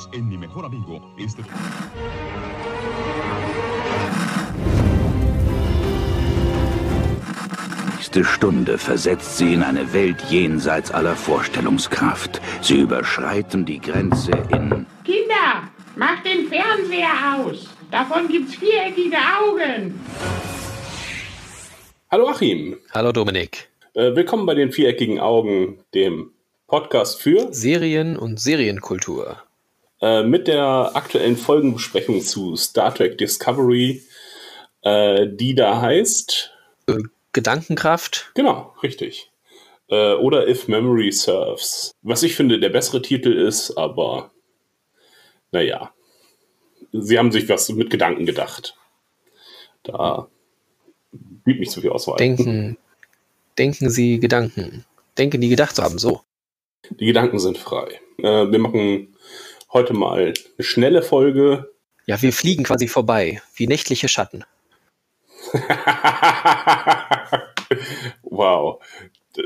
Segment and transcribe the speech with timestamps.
[0.00, 1.00] Bienvenidos en Mi Mejor Amigo.
[1.18, 1.42] Este...
[7.94, 12.40] nächste Stunde versetzt sie in eine Welt jenseits aller Vorstellungskraft.
[12.62, 14.86] Sie überschreiten die Grenze in...
[15.04, 17.68] Kinder, macht den Fernseher aus.
[17.90, 20.00] Davon gibt's viereckige Augen.
[22.10, 22.78] Hallo Achim.
[22.92, 23.68] Hallo Dominik.
[23.94, 26.32] Äh, willkommen bei den viereckigen Augen, dem
[26.66, 29.42] Podcast für Serien und Serienkultur.
[30.00, 34.02] Äh, mit der aktuellen Folgenbesprechung zu Star Trek Discovery,
[34.82, 36.52] äh, die da heißt
[36.86, 36.94] äh,
[37.32, 38.32] Gedankenkraft.
[38.34, 39.30] Genau, richtig.
[39.88, 41.92] Äh, oder If Memory Serves.
[42.02, 44.30] Was ich finde, der bessere Titel ist, aber
[45.52, 45.92] naja.
[46.92, 48.76] Sie haben sich was mit Gedanken gedacht.
[49.82, 50.28] Da
[51.44, 52.16] blieb nicht so viel Auswahl.
[52.16, 52.78] Denken,
[53.58, 54.84] denken Sie Gedanken.
[55.18, 56.22] Denken die gedacht zu haben, so.
[56.88, 58.00] Die Gedanken sind frei.
[58.18, 59.14] Äh, wir machen
[59.72, 61.70] heute mal eine schnelle Folge.
[62.06, 64.44] Ja, wir fliegen quasi vorbei, wie nächtliche Schatten.
[68.22, 68.82] wow,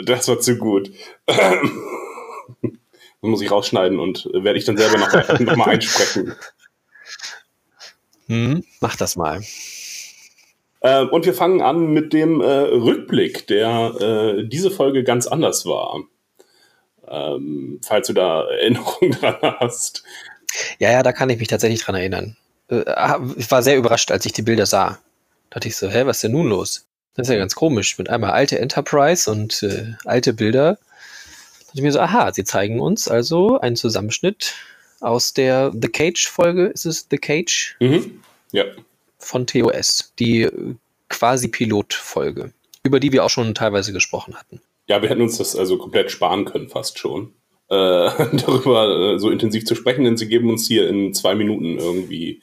[0.04, 0.90] das war zu gut.
[1.26, 1.56] das
[3.20, 6.34] muss ich rausschneiden und werde ich dann selber noch, noch mal einsprechen.
[8.26, 9.42] Hm, mach das mal.
[10.80, 15.66] Äh, und wir fangen an mit dem äh, Rückblick, der äh, diese Folge ganz anders
[15.66, 16.02] war.
[17.08, 20.04] Ähm, falls du da Erinnerungen dran hast.
[20.78, 22.36] Ja, ja, da kann ich mich tatsächlich dran erinnern.
[22.68, 22.84] Äh,
[23.36, 24.98] ich war sehr überrascht, als ich die Bilder sah.
[25.50, 26.86] Da dachte ich so, hä, was ist denn nun los?
[27.14, 27.98] Das ist ja ganz komisch.
[27.98, 30.74] Mit einmal alte Enterprise und äh, alte Bilder.
[30.74, 34.54] Da dachte ich mir so, aha, sie zeigen uns also einen Zusammenschnitt
[35.00, 36.66] aus der The Cage-Folge.
[36.66, 37.76] Ist es The Cage?
[37.80, 38.22] Mhm.
[38.52, 38.64] Ja.
[39.18, 40.12] Von TOS.
[40.18, 40.74] Die äh,
[41.08, 44.60] quasi Pilotfolge, über die wir auch schon teilweise gesprochen hatten.
[44.86, 47.34] Ja, wir hätten uns das also komplett sparen können, fast schon.
[47.68, 47.74] Äh,
[48.32, 52.42] darüber äh, so intensiv zu sprechen, denn sie geben uns hier in zwei Minuten irgendwie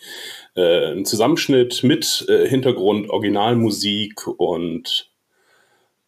[0.56, 5.12] äh, einen Zusammenschnitt mit äh, Hintergrund, Originalmusik und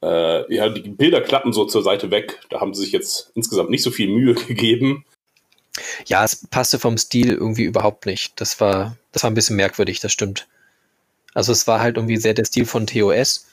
[0.02, 2.42] äh, ja, die Bilder klappen so zur Seite weg.
[2.50, 5.06] Da haben sie sich jetzt insgesamt nicht so viel Mühe gegeben.
[6.06, 8.40] Ja, es passte vom Stil irgendwie überhaupt nicht.
[8.42, 10.48] Das war, das war ein bisschen merkwürdig, das stimmt.
[11.34, 13.48] Also es war halt irgendwie sehr der Stil von TOS.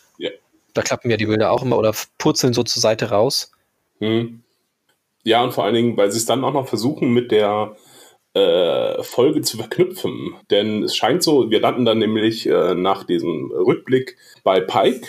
[0.75, 3.53] Da klappen ja die Bilder auch immer oder purzeln so zur Seite raus.
[3.99, 4.43] Hm.
[5.23, 7.77] Ja, und vor allen Dingen, weil sie es dann auch noch versuchen, mit der
[8.35, 10.35] äh, Folge zu verknüpfen.
[10.51, 15.07] Denn es scheint so, wir landen dann nämlich äh, nach diesem Rückblick bei Pike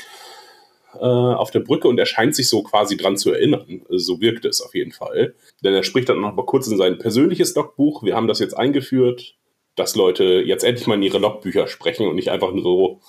[0.95, 3.83] äh, auf der Brücke und er scheint sich so quasi dran zu erinnern.
[3.89, 5.35] So wirkt es auf jeden Fall.
[5.63, 8.03] Denn er spricht dann noch mal kurz in sein persönliches Logbuch.
[8.03, 9.35] Wir haben das jetzt eingeführt,
[9.75, 13.00] dass Leute jetzt endlich mal in ihre Logbücher sprechen und nicht einfach nur so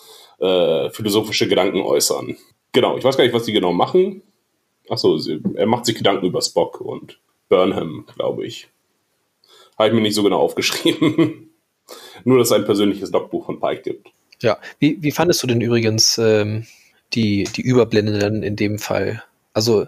[0.42, 2.36] äh, philosophische Gedanken äußern.
[2.72, 4.22] Genau, ich weiß gar nicht, was die genau machen.
[4.88, 5.18] Achso,
[5.54, 8.68] er macht sich Gedanken über Spock und Burnham, glaube ich.
[9.78, 11.50] Habe ich mir nicht so genau aufgeschrieben.
[12.24, 14.08] Nur, dass es ein persönliches Logbuch von Pike gibt.
[14.40, 16.66] Ja, wie, wie fandest du denn übrigens ähm,
[17.12, 19.22] die, die Überblende dann in dem Fall?
[19.54, 19.86] Also,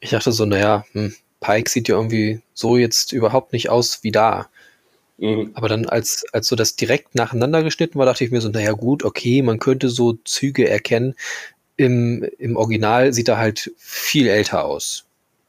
[0.00, 4.12] ich dachte so, naja, hm, Pike sieht ja irgendwie so jetzt überhaupt nicht aus wie
[4.12, 4.48] da.
[5.18, 5.50] Mhm.
[5.54, 8.72] Aber dann, als, als so das direkt nacheinander geschnitten war, dachte ich mir so, naja
[8.72, 11.14] gut, okay, man könnte so Züge erkennen.
[11.76, 15.04] Im, Im Original sieht er halt viel älter aus.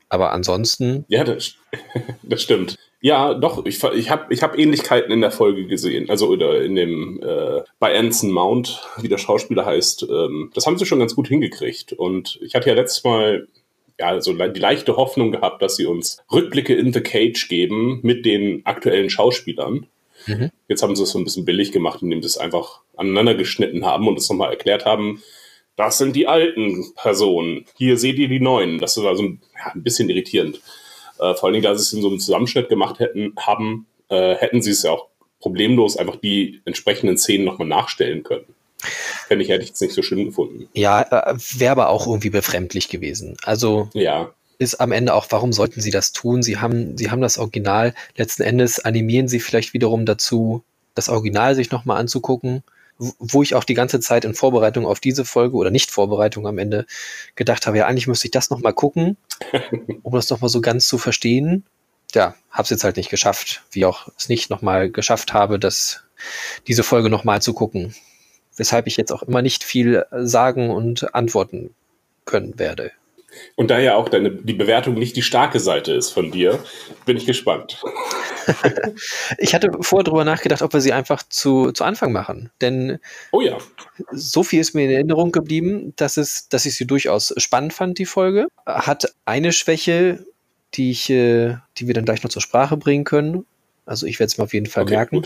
[0.09, 1.05] Aber ansonsten.
[1.07, 1.55] Ja, das,
[2.23, 2.75] das stimmt.
[3.01, 6.09] Ja, doch, ich, ich habe ich hab Ähnlichkeiten in der Folge gesehen.
[6.09, 10.05] Also oder in dem äh, bei Anson Mount, wie der Schauspieler heißt.
[10.09, 11.93] Ähm, das haben sie schon ganz gut hingekriegt.
[11.93, 13.47] Und ich hatte ja letztes Mal
[13.99, 18.25] ja, so die leichte Hoffnung gehabt, dass sie uns Rückblicke in The Cage geben mit
[18.25, 19.87] den aktuellen Schauspielern.
[20.25, 20.51] Mhm.
[20.67, 23.85] Jetzt haben sie es so ein bisschen billig gemacht, indem sie es einfach aneinander geschnitten
[23.85, 25.21] haben und es nochmal erklärt haben.
[25.75, 27.65] Das sind die alten Personen.
[27.77, 28.79] Hier seht ihr die neuen.
[28.79, 30.61] Das war so ein, ja, ein bisschen irritierend.
[31.19, 34.35] Äh, vor allen Dingen, da sie es in so einem Zusammenschnitt gemacht hätten, haben, äh,
[34.35, 35.07] hätten sie es ja auch
[35.39, 38.45] problemlos einfach die entsprechenden Szenen nochmal nachstellen können.
[38.81, 40.69] Fände ich, hätte ich es nicht so schlimm gefunden.
[40.73, 43.37] Ja, äh, wäre aber auch irgendwie befremdlich gewesen.
[43.43, 44.31] Also ja.
[44.57, 46.43] ist am Ende auch, warum sollten sie das tun?
[46.43, 50.63] Sie haben, sie haben das Original, letzten Endes animieren sie vielleicht wiederum dazu,
[50.95, 52.63] das Original sich nochmal anzugucken,
[52.97, 56.57] wo ich auch die ganze Zeit in Vorbereitung auf diese Folge oder nicht Vorbereitung am
[56.57, 56.85] Ende
[57.35, 59.17] gedacht habe, ja, eigentlich müsste ich das nochmal gucken,
[60.03, 61.65] um das nochmal so ganz zu verstehen.
[62.13, 66.03] Ja, hab's jetzt halt nicht geschafft, wie auch es nicht nochmal geschafft habe, das,
[66.67, 67.93] diese Folge nochmal zu gucken
[68.59, 71.73] weshalb ich jetzt auch immer nicht viel sagen und antworten
[72.25, 72.91] können werde.
[73.55, 76.63] Und da ja auch deine, die Bewertung nicht die starke Seite ist von dir,
[77.05, 77.81] bin ich gespannt.
[79.37, 82.49] ich hatte vorher darüber nachgedacht, ob wir sie einfach zu, zu Anfang machen.
[82.61, 82.99] Denn
[83.31, 83.57] oh ja.
[84.11, 87.99] so viel ist mir in Erinnerung geblieben, dass, es, dass ich sie durchaus spannend fand,
[87.99, 88.47] die Folge.
[88.65, 90.25] Hat eine Schwäche,
[90.73, 93.45] die, ich, äh, die wir dann gleich noch zur Sprache bringen können.
[93.85, 95.23] Also ich werde es mir auf jeden Fall Okay, merken.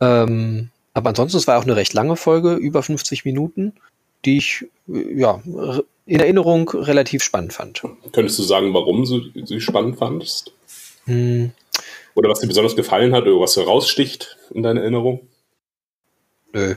[0.00, 3.74] Ähm, aber ansonsten, es war auch eine recht lange Folge, über 50 Minuten,
[4.24, 5.40] die ich ja
[6.06, 7.82] in Erinnerung relativ spannend fand.
[8.12, 10.52] Könntest du sagen, warum du sie spannend fandest?
[11.04, 11.52] Hm,
[12.14, 15.20] Oder was dir besonders gefallen hat oder was heraussticht in deiner Erinnerung?
[16.52, 16.74] nö.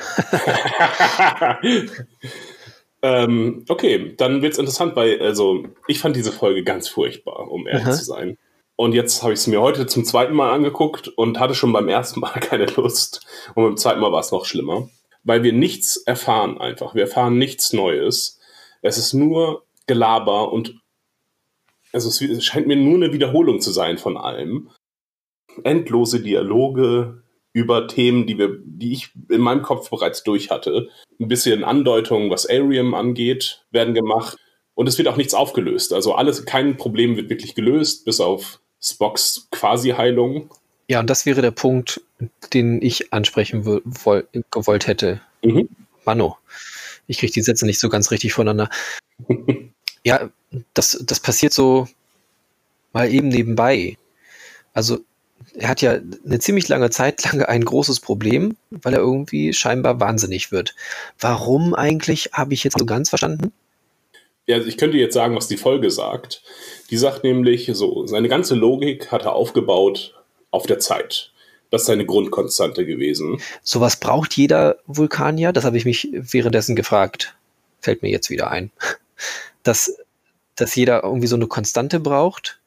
[3.02, 7.84] ähm, okay, dann wird's interessant, weil also ich fand diese Folge ganz furchtbar, um ehrlich
[7.84, 7.92] Aha.
[7.92, 8.38] zu sein.
[8.80, 11.90] Und jetzt habe ich es mir heute zum zweiten Mal angeguckt und hatte schon beim
[11.90, 13.26] ersten Mal keine Lust.
[13.54, 14.88] Und beim zweiten Mal war es noch schlimmer,
[15.22, 16.94] weil wir nichts erfahren einfach.
[16.94, 18.40] Wir erfahren nichts Neues.
[18.80, 20.80] Es ist nur Gelaber und
[21.92, 24.70] also es scheint mir nur eine Wiederholung zu sein von allem.
[25.62, 27.22] Endlose Dialoge
[27.52, 30.88] über Themen, die wir, die ich in meinem Kopf bereits durch hatte.
[31.18, 34.38] Ein bisschen Andeutungen, was Arium angeht, werden gemacht.
[34.72, 35.92] Und es wird auch nichts aufgelöst.
[35.92, 40.50] Also alles, kein Problem wird wirklich gelöst, bis auf Spocks Quasi-Heilung.
[40.88, 42.00] Ja, und das wäre der Punkt,
[42.52, 45.20] den ich ansprechen wo- woll gewollt hätte.
[45.42, 45.68] Mhm.
[46.04, 46.36] Mano,
[47.06, 48.68] ich kriege die Sätze nicht so ganz richtig voneinander.
[50.04, 50.30] ja,
[50.74, 51.88] das, das passiert so
[52.92, 53.96] mal eben nebenbei.
[54.72, 55.00] Also
[55.54, 60.00] er hat ja eine ziemlich lange Zeit lang ein großes Problem, weil er irgendwie scheinbar
[60.00, 60.74] wahnsinnig wird.
[61.18, 63.52] Warum eigentlich, habe ich jetzt so ganz verstanden?
[64.50, 66.42] Ja, also ich könnte jetzt sagen, was die Folge sagt.
[66.90, 70.20] Die sagt nämlich so, seine ganze Logik hat er aufgebaut
[70.50, 71.30] auf der Zeit.
[71.70, 73.40] Das ist seine Grundkonstante gewesen.
[73.62, 75.52] Sowas braucht jeder Vulkanier?
[75.52, 77.36] Das habe ich mich währenddessen gefragt.
[77.80, 78.72] Fällt mir jetzt wieder ein.
[79.62, 79.94] Dass,
[80.56, 82.58] dass jeder irgendwie so eine Konstante braucht.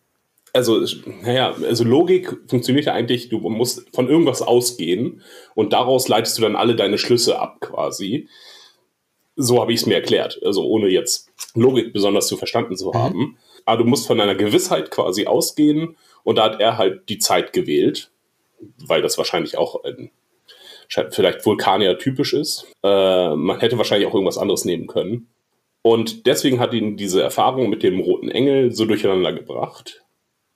[0.54, 0.86] Also,
[1.24, 5.22] naja, also Logik funktioniert ja eigentlich, du musst von irgendwas ausgehen
[5.56, 8.30] und daraus leitest du dann alle deine Schlüsse ab quasi.
[9.36, 13.38] So habe ich es mir erklärt, also ohne jetzt Logik besonders zu verstanden zu haben.
[13.66, 17.54] Aber du musst von einer Gewissheit quasi ausgehen und da hat er halt die Zeit
[17.54, 18.12] gewählt,
[18.86, 20.12] weil das wahrscheinlich auch ein,
[21.10, 22.68] vielleicht Vulkanier typisch ist.
[22.84, 25.28] Äh, man hätte wahrscheinlich auch irgendwas anderes nehmen können.
[25.82, 30.04] Und deswegen hat ihn diese Erfahrung mit dem roten Engel so durcheinander gebracht.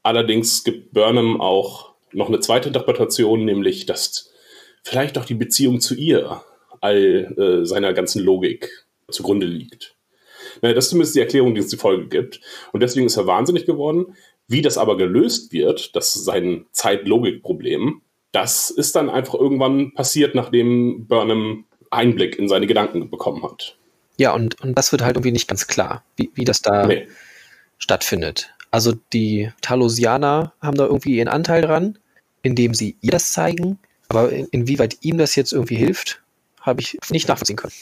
[0.03, 4.31] Allerdings gibt Burnham auch noch eine zweite Interpretation, nämlich, dass
[4.83, 6.44] vielleicht auch die Beziehung zu ihr
[6.81, 8.69] all äh, seiner ganzen Logik
[9.09, 9.95] zugrunde liegt.
[10.62, 12.41] Naja, das ist zumindest die Erklärung, die es die Folge gibt.
[12.71, 14.15] Und deswegen ist er wahnsinnig geworden.
[14.47, 18.01] Wie das aber gelöst wird, das ist sein Zeit-Logik-Problem,
[18.31, 23.77] das ist dann einfach irgendwann passiert, nachdem Burnham Einblick in seine Gedanken bekommen hat.
[24.18, 27.07] Ja, und, und das wird halt irgendwie nicht ganz klar, wie, wie das da Nee.
[27.77, 28.53] stattfindet.
[28.71, 31.97] Also die Talosianer haben da irgendwie ihren Anteil dran,
[32.41, 33.80] indem sie ihr das zeigen.
[34.09, 36.21] Aber in, inwieweit ihm das jetzt irgendwie hilft,
[36.68, 37.74] habe ich nicht nachvollziehen können.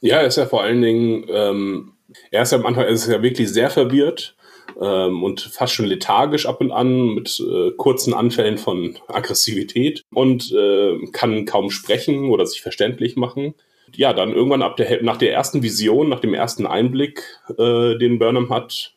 [0.00, 1.92] Ja, ist ja vor allen Dingen, ähm,
[2.30, 4.36] er ist ja am Anfang, ist ja wirklich sehr verwirrt
[4.80, 10.52] ähm, und fast schon lethargisch ab und an mit äh, kurzen Anfällen von Aggressivität und
[10.52, 13.54] äh, kann kaum sprechen oder sich verständlich machen.
[13.96, 17.22] Ja, dann irgendwann ab der, nach der ersten Vision, nach dem ersten Einblick,
[17.56, 18.94] äh, den Burnham hat,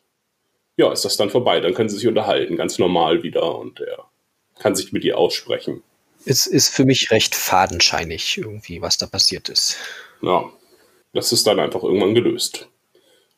[0.76, 1.60] ja, ist das dann vorbei.
[1.60, 4.04] Dann können sie sich unterhalten, ganz normal wieder und er
[4.58, 5.82] kann sich mit ihr aussprechen.
[6.30, 9.78] Es ist für mich recht fadenscheinig irgendwie, was da passiert ist.
[10.20, 10.52] Ja,
[11.14, 12.68] das ist dann einfach irgendwann gelöst.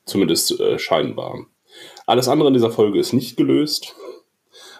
[0.06, 1.46] Zumindest äh, scheinbar.
[2.06, 3.94] Alles andere in dieser Folge ist nicht gelöst.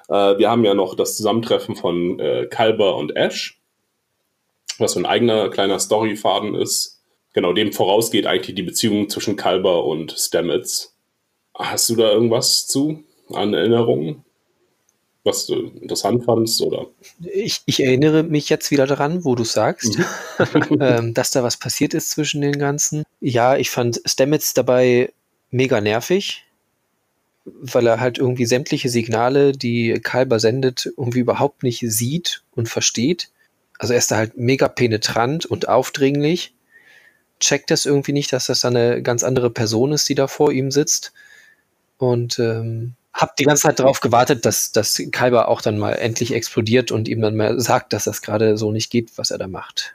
[0.09, 3.61] Äh, wir haben ja noch das Zusammentreffen von äh, Kalber und Ash,
[4.79, 7.01] was so ein eigener kleiner Storyfaden ist.
[7.33, 10.97] Genau, dem vorausgeht eigentlich die Beziehung zwischen Kalber und Stamets.
[11.55, 14.25] Hast du da irgendwas zu an Erinnerungen?
[15.23, 16.87] Was du interessant fandst oder?
[17.21, 19.99] Ich, ich erinnere mich jetzt wieder daran, wo du sagst,
[20.81, 23.05] ähm, dass da was passiert ist zwischen den ganzen.
[23.21, 25.13] Ja, ich fand Stamets dabei
[25.51, 26.45] mega nervig,
[27.45, 33.31] weil er halt irgendwie sämtliche Signale, die Kalber sendet, irgendwie überhaupt nicht sieht und versteht.
[33.79, 36.55] Also er ist da halt mega penetrant und aufdringlich,
[37.41, 40.71] checkt das irgendwie nicht, dass das eine ganz andere Person ist, die da vor ihm
[40.71, 41.13] sitzt.
[41.99, 46.33] Und ähm, hab die ganze Zeit darauf gewartet, dass, dass Kalber auch dann mal endlich
[46.33, 49.49] explodiert und ihm dann mal sagt, dass das gerade so nicht geht, was er da
[49.49, 49.95] macht.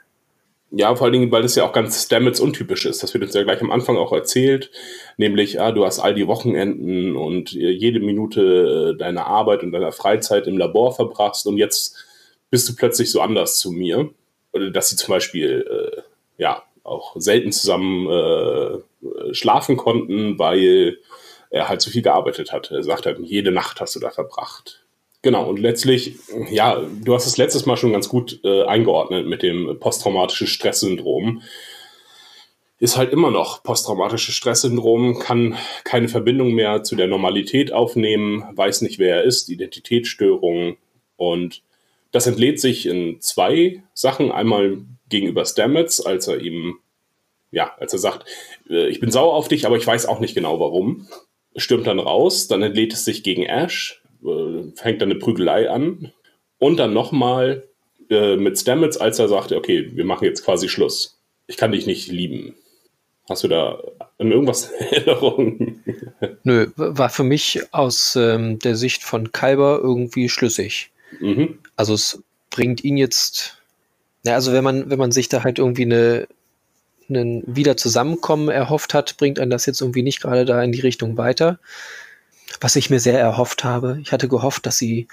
[0.72, 3.02] Ja, vor allen Dingen, weil das ja auch ganz Stamets untypisch ist.
[3.02, 4.70] Das wird uns ja gleich am Anfang auch erzählt.
[5.16, 9.72] Nämlich, ah, du hast all die Wochenenden und äh, jede Minute äh, deiner Arbeit und
[9.72, 12.04] deiner Freizeit im Labor verbracht und jetzt
[12.50, 14.10] bist du plötzlich so anders zu mir.
[14.52, 16.02] Oder dass sie zum Beispiel, äh,
[16.36, 20.98] ja, auch selten zusammen äh, schlafen konnten, weil
[21.56, 22.70] er halt so viel gearbeitet hat.
[22.70, 24.86] Er sagt halt, jede Nacht hast du da verbracht.
[25.22, 26.16] Genau, und letztlich,
[26.50, 31.42] ja, du hast es letztes Mal schon ganz gut äh, eingeordnet mit dem posttraumatischen Stresssyndrom.
[32.78, 38.82] Ist halt immer noch posttraumatisches Stresssyndrom, kann keine Verbindung mehr zu der Normalität aufnehmen, weiß
[38.82, 40.76] nicht, wer er ist, Identitätsstörungen,
[41.16, 41.62] Und
[42.12, 44.30] das entlädt sich in zwei Sachen.
[44.30, 46.78] Einmal gegenüber Stamets, als er ihm,
[47.50, 48.26] ja, als er sagt,
[48.70, 51.08] äh, ich bin sauer auf dich, aber ich weiß auch nicht genau warum.
[51.56, 56.12] Stürmt dann raus, dann entlädt es sich gegen Ash, äh, fängt dann eine Prügelei an.
[56.58, 57.64] Und dann nochmal
[58.10, 61.18] äh, mit Stamets, als er sagte, okay, wir machen jetzt quasi Schluss.
[61.46, 62.54] Ich kann dich nicht lieben.
[63.28, 63.82] Hast du da
[64.18, 65.80] an irgendwas Erinnerung?
[66.44, 70.90] Nö, war für mich aus ähm, der Sicht von Kalber irgendwie schlüssig.
[71.20, 71.58] Mhm.
[71.76, 73.58] Also es bringt ihn jetzt,
[74.24, 76.28] ja, also wenn man, wenn man sich da halt irgendwie eine,
[77.08, 80.80] einen wieder Zusammenkommen erhofft hat, bringt einen das jetzt irgendwie nicht gerade da in die
[80.80, 81.58] Richtung weiter.
[82.60, 83.98] Was ich mir sehr erhofft habe.
[84.02, 85.08] Ich hatte gehofft, dass sie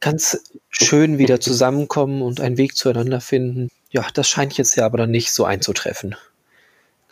[0.00, 3.68] ganz schön wieder zusammenkommen und einen Weg zueinander finden.
[3.90, 6.16] Ja, das scheint jetzt ja aber dann nicht so einzutreffen.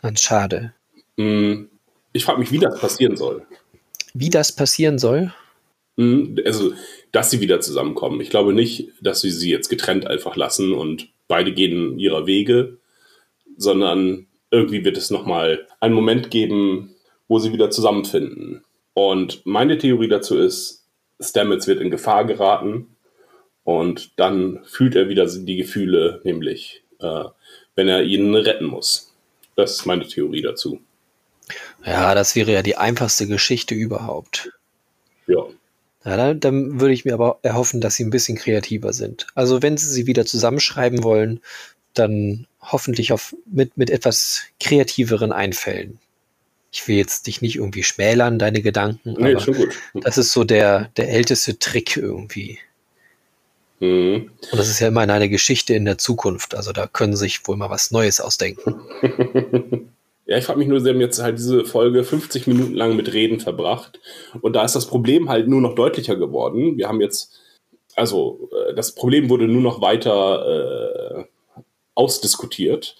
[0.01, 0.73] Ganz schade.
[1.17, 1.65] Mm,
[2.13, 3.45] Ich frage mich, wie das passieren soll.
[4.13, 5.33] Wie das passieren soll?
[5.97, 6.73] Mm, Also,
[7.11, 8.21] dass sie wieder zusammenkommen.
[8.21, 12.78] Ich glaube nicht, dass sie sie jetzt getrennt einfach lassen und beide gehen ihrer Wege,
[13.59, 16.95] sondern irgendwie wird es nochmal einen Moment geben,
[17.27, 18.63] wo sie wieder zusammenfinden.
[18.93, 20.87] Und meine Theorie dazu ist,
[21.21, 22.95] Stamets wird in Gefahr geraten
[23.63, 27.25] und dann fühlt er wieder die Gefühle, nämlich äh,
[27.75, 29.13] wenn er ihn retten muss.
[29.55, 30.81] Das ist meine Theorie dazu.
[31.85, 34.51] Ja, das wäre ja die einfachste Geschichte überhaupt.
[35.27, 35.45] Ja.
[36.05, 39.27] Ja, dann, dann würde ich mir aber erhoffen, dass sie ein bisschen kreativer sind.
[39.35, 41.41] Also wenn sie sie wieder zusammenschreiben wollen,
[41.93, 45.99] dann hoffentlich auf, mit, mit etwas kreativeren Einfällen.
[46.71, 49.69] Ich will jetzt dich nicht irgendwie schmälern, deine Gedanken, Nee, aber ist schon gut.
[49.93, 52.59] das ist so der, der älteste Trick irgendwie.
[53.79, 54.31] Mhm.
[54.51, 56.53] Und das ist ja immer eine Geschichte in der Zukunft.
[56.53, 58.75] Also da können sich wohl mal was Neues ausdenken.
[60.29, 63.11] Ja, ich frage mich nur, sie haben jetzt halt diese Folge 50 Minuten lang mit
[63.11, 63.99] Reden verbracht.
[64.41, 66.77] Und da ist das Problem halt nur noch deutlicher geworden.
[66.77, 67.41] Wir haben jetzt,
[67.95, 71.25] also äh, das Problem wurde nur noch weiter äh,
[71.99, 72.95] ausdiskutiert.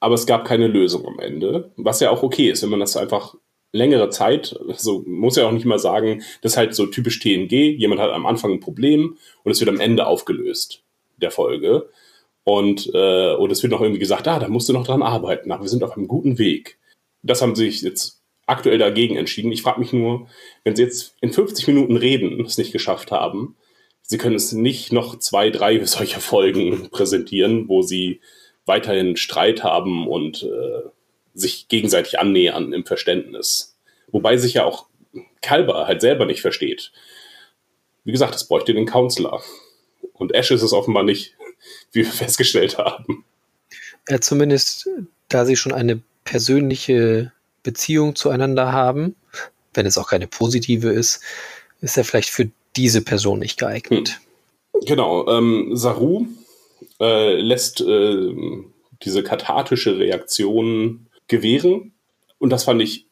[0.00, 1.72] Aber es gab keine Lösung am Ende.
[1.76, 3.34] Was ja auch okay ist, wenn man das einfach
[3.72, 7.76] längere Zeit, so muss ja auch nicht mal sagen, das ist halt so typisch TNG.
[7.76, 10.82] Jemand hat am Anfang ein Problem und es wird am Ende aufgelöst,
[11.18, 11.90] der Folge.
[12.42, 15.52] Und, äh, und es wird noch irgendwie gesagt, ah, da musst du noch dran arbeiten,
[15.52, 16.78] aber wir sind auf einem guten Weg.
[17.22, 19.52] Das haben sich jetzt aktuell dagegen entschieden.
[19.52, 20.26] Ich frage mich nur,
[20.64, 23.56] wenn sie jetzt in 50 Minuten reden es nicht geschafft haben,
[24.10, 28.20] sie können es nicht noch zwei, drei solcher Folgen präsentieren, wo sie
[28.66, 30.88] weiterhin Streit haben und äh,
[31.32, 33.76] sich gegenseitig annähern im Verständnis.
[34.08, 34.86] Wobei sich ja auch
[35.42, 36.90] Kalber halt selber nicht versteht.
[38.04, 39.42] Wie gesagt, es bräuchte den Counselor.
[40.12, 41.36] Und Ash ist es offenbar nicht,
[41.92, 43.24] wie wir festgestellt haben.
[44.08, 44.88] Ja, zumindest,
[45.28, 49.14] da sie schon eine persönliche Beziehung zueinander haben,
[49.72, 51.22] wenn es auch keine positive ist,
[51.80, 54.20] ist er vielleicht für diese Person nicht geeignet.
[54.86, 56.26] Genau, ähm, Saru
[57.00, 58.32] äh, lässt äh,
[59.02, 61.92] diese kathartische Reaktion gewähren.
[62.38, 63.06] Und das fand ich,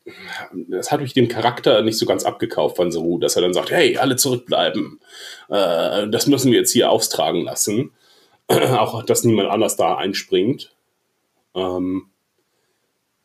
[0.68, 3.70] das hat mich dem Charakter nicht so ganz abgekauft von Saru, dass er dann sagt,
[3.70, 5.00] hey, alle zurückbleiben.
[5.48, 7.92] Äh, das müssen wir jetzt hier austragen lassen.
[8.48, 10.74] Auch, dass niemand anders da einspringt.
[11.54, 12.06] Ähm,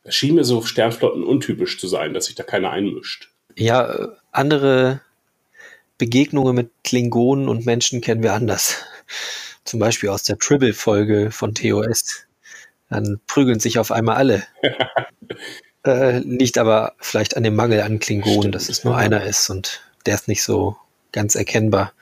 [0.02, 3.30] es schien mir so Sternflotten untypisch zu sein, dass sich da keiner einmischt.
[3.56, 5.00] Ja, äh, andere
[5.98, 8.76] Begegnungen mit Klingonen und Menschen kennen wir anders.
[9.64, 12.26] Zum Beispiel aus der Tribble-Folge von TOS.
[12.90, 14.44] Dann prügeln sich auf einmal alle.
[15.86, 19.82] äh, liegt aber vielleicht an dem Mangel an Klingonen, dass es nur einer ist und
[20.06, 20.76] der ist nicht so
[21.12, 21.92] ganz erkennbar.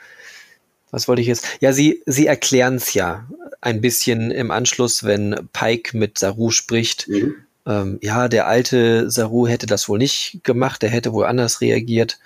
[0.91, 1.47] Was wollte ich jetzt?
[1.61, 3.27] Ja, sie, sie erklären es ja
[3.61, 7.09] ein bisschen im Anschluss, wenn Pike mit Saru spricht.
[7.09, 7.37] Mhm.
[7.65, 12.19] Ähm, ja, der alte Saru hätte das wohl nicht gemacht, der hätte wohl anders reagiert.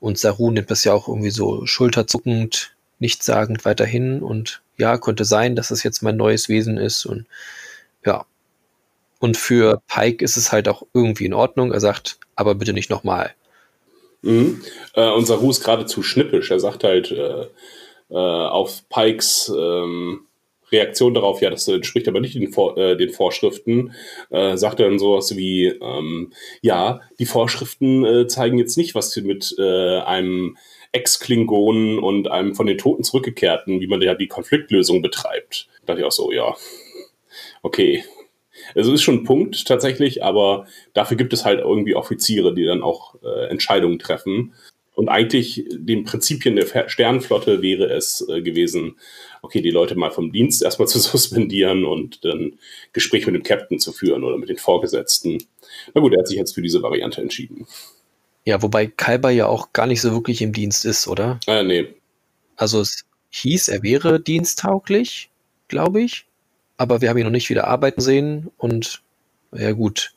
[0.00, 4.22] Und Saru nimmt das ja auch irgendwie so schulterzuckend, nichtssagend weiterhin.
[4.22, 7.04] Und ja, könnte sein, dass es jetzt mein neues Wesen ist.
[7.06, 7.26] Und
[8.04, 8.24] ja.
[9.18, 11.72] Und für Pike ist es halt auch irgendwie in Ordnung.
[11.72, 13.34] Er sagt, aber bitte nicht nochmal.
[14.22, 14.62] Mhm.
[14.94, 16.50] Äh, und Saru ist geradezu schnippisch.
[16.50, 17.46] Er sagt halt äh,
[18.10, 20.27] äh, auf Pikes ähm,
[20.70, 23.92] Reaktion darauf, ja, das entspricht aber nicht den, Vor äh, den Vorschriften,
[24.30, 26.32] äh, sagt er dann sowas wie, ähm,
[26.62, 30.56] ja, die Vorschriften äh, zeigen jetzt nicht, was wir mit äh, einem
[30.92, 35.68] Ex-Klingonen und einem von den Toten zurückgekehrten, wie man ja die Konfliktlösung betreibt.
[35.80, 36.54] Da dachte ich auch so, ja,
[37.62, 38.04] okay.
[38.74, 42.82] Also ist schon ein Punkt tatsächlich, aber dafür gibt es halt irgendwie Offiziere, die dann
[42.82, 44.54] auch äh, Entscheidungen treffen.
[44.98, 48.96] Und eigentlich den Prinzipien der Sternenflotte wäre es äh, gewesen,
[49.42, 52.58] okay, die Leute mal vom Dienst erstmal zu suspendieren und dann
[52.92, 55.38] Gespräch mit dem Captain zu führen oder mit den Vorgesetzten.
[55.94, 57.68] Na gut, er hat sich jetzt für diese Variante entschieden.
[58.44, 61.38] Ja, wobei Kalber ja auch gar nicht so wirklich im Dienst ist, oder?
[61.46, 61.94] Äh, nee.
[62.56, 65.30] Also es hieß, er wäre diensttauglich,
[65.68, 66.26] glaube ich.
[66.76, 68.50] Aber wir haben ihn noch nicht wieder arbeiten sehen.
[68.56, 69.00] Und
[69.52, 70.12] ja gut,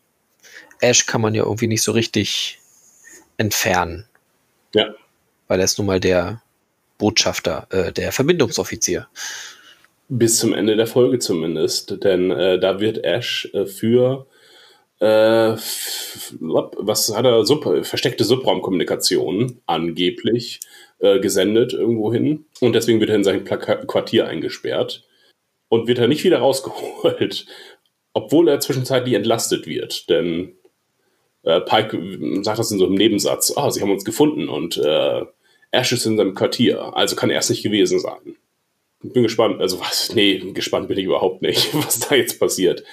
[0.79, 2.57] Ash kann man ja irgendwie nicht so richtig
[3.37, 4.07] entfernen.
[4.73, 4.93] Ja.
[5.47, 6.41] Weil er ist nun mal der
[6.97, 9.07] Botschafter, äh, der Verbindungsoffizier.
[10.07, 12.03] Bis zum Ende der Folge zumindest.
[12.03, 14.27] Denn äh, da wird Ash äh, für
[14.99, 15.55] äh,
[16.39, 20.59] was hat er, Sub, versteckte Subraumkommunikation angeblich
[20.99, 22.45] äh, gesendet irgendwohin.
[22.59, 25.03] Und deswegen wird er in sein Quartier eingesperrt
[25.69, 27.47] und wird er nicht wieder rausgeholt,
[28.13, 30.07] obwohl er zwischenzeitlich entlastet wird.
[30.09, 30.53] Denn
[31.43, 35.25] äh, Pike sagt das in so einem Nebensatz, oh, sie haben uns gefunden und äh,
[35.71, 38.35] Ash ist in seinem Quartier, also kann er es nicht gewesen sein.
[39.03, 42.83] Bin gespannt, also was, nee, gespannt bin ich überhaupt nicht, was da jetzt passiert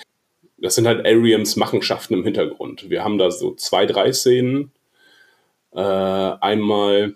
[0.60, 2.90] das sind halt Ariams Machenschaften im Hintergrund.
[2.90, 4.72] Wir haben da so zwei, drei Szenen.
[5.72, 7.14] Äh, einmal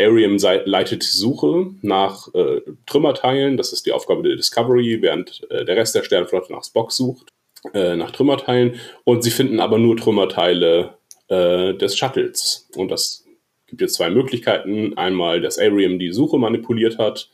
[0.00, 3.56] Ariam leitet die Suche nach äh, Trümmerteilen.
[3.56, 7.32] Das ist die Aufgabe der Discovery, während äh, der Rest der Sternflotte nach Spock sucht,
[7.74, 8.76] äh, nach Trümmerteilen.
[9.04, 10.94] Und sie finden aber nur Trümmerteile
[11.28, 12.68] äh, des Shuttles.
[12.76, 13.24] Und das
[13.66, 14.96] gibt jetzt zwei Möglichkeiten.
[14.96, 17.30] Einmal, dass Ariam die Suche manipuliert hat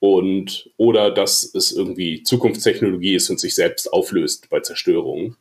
[0.00, 5.36] und oder dass es irgendwie Zukunftstechnologie ist und sich selbst auflöst bei Zerstörung.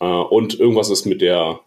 [0.00, 1.60] Äh, und irgendwas ist mit der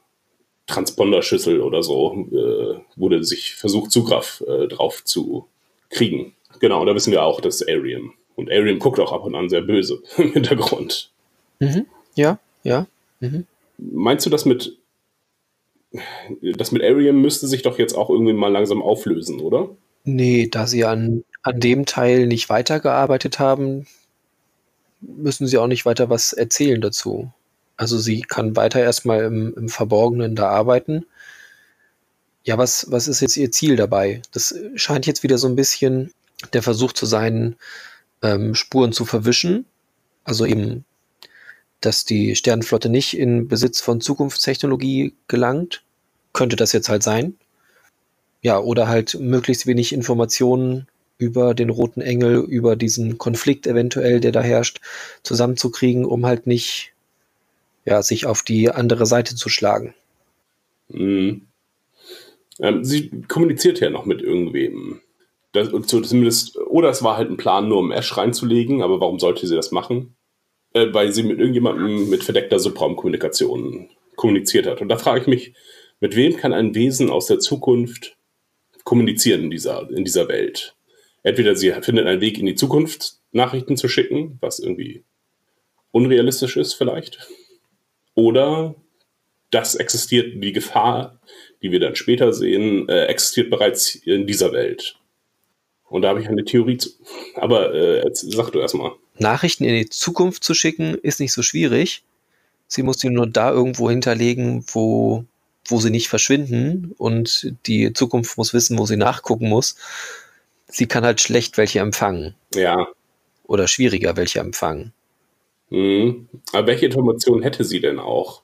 [0.68, 5.48] Transponderschüssel oder so, äh, wurde sich versucht, Zugriff äh, drauf zu
[5.90, 6.36] kriegen.
[6.60, 8.14] Genau, da wissen wir auch, dass Ariam.
[8.36, 11.12] Und Ariam guckt auch ab und an sehr böse im Hintergrund.
[11.60, 11.86] Mhm.
[12.16, 12.88] Ja, ja.
[13.20, 13.46] Mhm.
[13.78, 14.78] Meinst du, dass mit
[16.42, 19.70] das mit Ariam müsste sich doch jetzt auch irgendwie mal langsam auflösen, oder?
[20.04, 23.86] Nee, da sie an an dem Teil nicht weitergearbeitet haben,
[25.00, 27.32] müssen sie auch nicht weiter was erzählen dazu.
[27.78, 31.06] Also sie kann weiter erstmal im, im Verborgenen da arbeiten.
[32.44, 34.22] Ja, was, was ist jetzt ihr Ziel dabei?
[34.32, 36.14] Das scheint jetzt wieder so ein bisschen
[36.54, 37.56] der Versuch zu sein,
[38.22, 39.66] ähm, Spuren zu verwischen.
[40.24, 40.86] Also eben,
[41.86, 45.84] dass die Sternenflotte nicht in Besitz von Zukunftstechnologie gelangt.
[46.34, 47.36] Könnte das jetzt halt sein.
[48.42, 54.32] Ja, oder halt möglichst wenig Informationen über den Roten Engel, über diesen Konflikt eventuell, der
[54.32, 54.82] da herrscht,
[55.24, 56.94] zusammenzukriegen, um halt nicht
[57.86, 59.94] ja, sich auf die andere Seite zu schlagen.
[60.90, 61.44] Mhm.
[62.60, 65.02] Ähm, sie kommuniziert ja noch mit irgendwem.
[65.54, 69.48] Das, zumindest, oder es war halt ein Plan, nur um Ash reinzulegen, aber warum sollte
[69.48, 70.15] sie das machen?
[70.76, 74.82] Äh, weil sie mit irgendjemandem mit verdeckter Subraumkommunikation kommuniziert hat.
[74.82, 75.54] Und da frage ich mich,
[76.00, 78.18] mit wem kann ein Wesen aus der Zukunft
[78.84, 80.76] kommunizieren in dieser, in dieser Welt?
[81.26, 85.04] entweder sie findet einen Weg in die Zukunft, Nachrichten zu schicken, was irgendwie
[85.92, 87.28] unrealistisch ist vielleicht,
[88.14, 88.76] oder
[89.50, 91.20] das existiert, die Gefahr,
[91.64, 94.98] die wir dann später sehen, äh, existiert bereits in dieser Welt.
[95.88, 96.90] Und da habe ich eine Theorie zu.
[97.36, 98.92] Aber äh, sag du erstmal.
[99.18, 102.04] Nachrichten in die Zukunft zu schicken, ist nicht so schwierig.
[102.68, 105.26] Sie muss sie nur da irgendwo hinterlegen, wo,
[105.68, 106.94] wo sie nicht verschwinden.
[106.98, 109.76] Und die Zukunft muss wissen, wo sie nachgucken muss
[110.68, 112.36] sie kann halt schlecht welche empfangen.
[112.54, 112.88] Ja.
[113.46, 114.94] Oder schwieriger welche empfangen.
[115.70, 116.28] Mhm.
[116.52, 118.42] Aber welche Informationen hätte sie denn auch,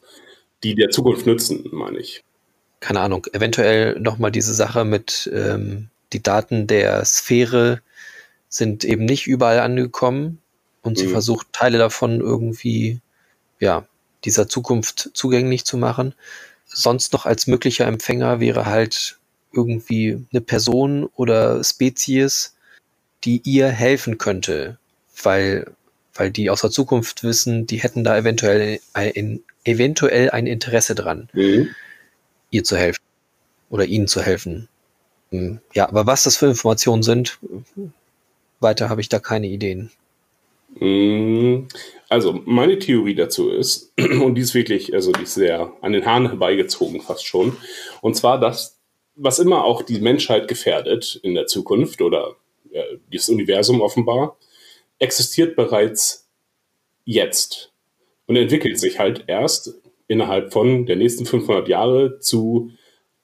[0.64, 2.24] die der Zukunft nützen, meine ich?
[2.80, 3.28] Keine Ahnung.
[3.32, 7.82] Eventuell nochmal diese Sache mit ähm, die Daten der Sphäre
[8.50, 10.40] sind eben nicht überall angekommen
[10.82, 11.12] und sie mhm.
[11.12, 13.00] versucht Teile davon irgendwie,
[13.60, 13.86] ja,
[14.26, 16.14] dieser Zukunft zugänglich zu machen.
[16.66, 19.18] Sonst noch als möglicher Empfänger wäre halt
[19.54, 22.56] irgendwie eine Person oder Spezies,
[23.24, 24.78] die ihr helfen könnte,
[25.22, 25.72] weil,
[26.14, 31.30] weil die aus der Zukunft wissen, die hätten da eventuell ein, eventuell ein Interesse dran,
[31.34, 31.70] mhm.
[32.50, 33.04] ihr zu helfen
[33.70, 34.68] oder ihnen zu helfen.
[35.32, 37.40] Hm, ja, aber was das für Informationen sind,
[38.60, 39.92] weiter habe ich da keine Ideen.
[40.80, 41.68] Mhm.
[42.10, 46.06] Also, meine Theorie dazu ist, und die ist wirklich, also die ist sehr an den
[46.06, 47.56] Haaren herbeigezogen fast schon,
[48.02, 48.78] und zwar, dass
[49.16, 52.36] was immer auch die Menschheit gefährdet in der Zukunft oder
[52.72, 54.38] ja, dieses Universum offenbar,
[55.00, 56.30] existiert bereits
[57.04, 57.72] jetzt
[58.28, 59.76] und entwickelt sich halt erst
[60.08, 62.72] innerhalb von der nächsten 500 Jahre zu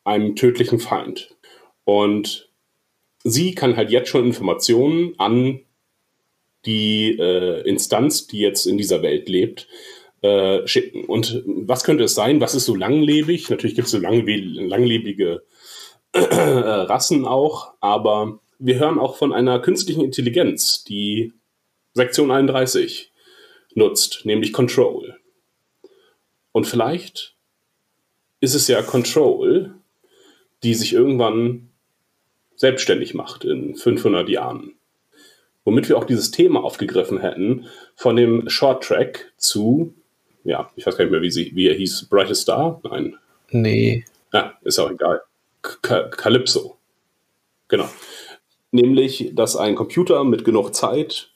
[0.03, 1.35] einem tödlichen Feind.
[1.87, 2.49] Und
[3.23, 5.61] sie kann halt jetzt schon Informationen an
[6.65, 9.69] die äh, Instanz, die jetzt in dieser Welt lebt,
[10.21, 11.05] äh, schicken.
[11.05, 12.41] Und was könnte es sein?
[12.41, 13.49] Was ist so langlebig?
[13.49, 15.43] Natürlich gibt es so langlebige
[16.13, 21.31] Rassen auch, aber wir hören auch von einer künstlichen Intelligenz, die
[21.93, 23.13] Sektion 31
[23.75, 25.15] nutzt, nämlich Control.
[26.51, 27.37] Und vielleicht
[28.41, 29.73] ist es ja Control,
[30.63, 31.66] die sich irgendwann
[32.57, 34.73] selbstständig macht in 500 Jahren.
[35.63, 39.93] Womit wir auch dieses Thema aufgegriffen hätten von dem Short Track zu,
[40.43, 42.81] ja, ich weiß gar nicht mehr, wie, sie, wie er hieß, Brightest Star?
[42.83, 43.15] Nein.
[43.51, 44.05] Nee.
[44.33, 45.21] Ja, ist auch egal.
[45.61, 46.77] K Calypso.
[47.67, 47.89] Genau.
[48.71, 51.31] Nämlich, dass ein Computer mit genug Zeit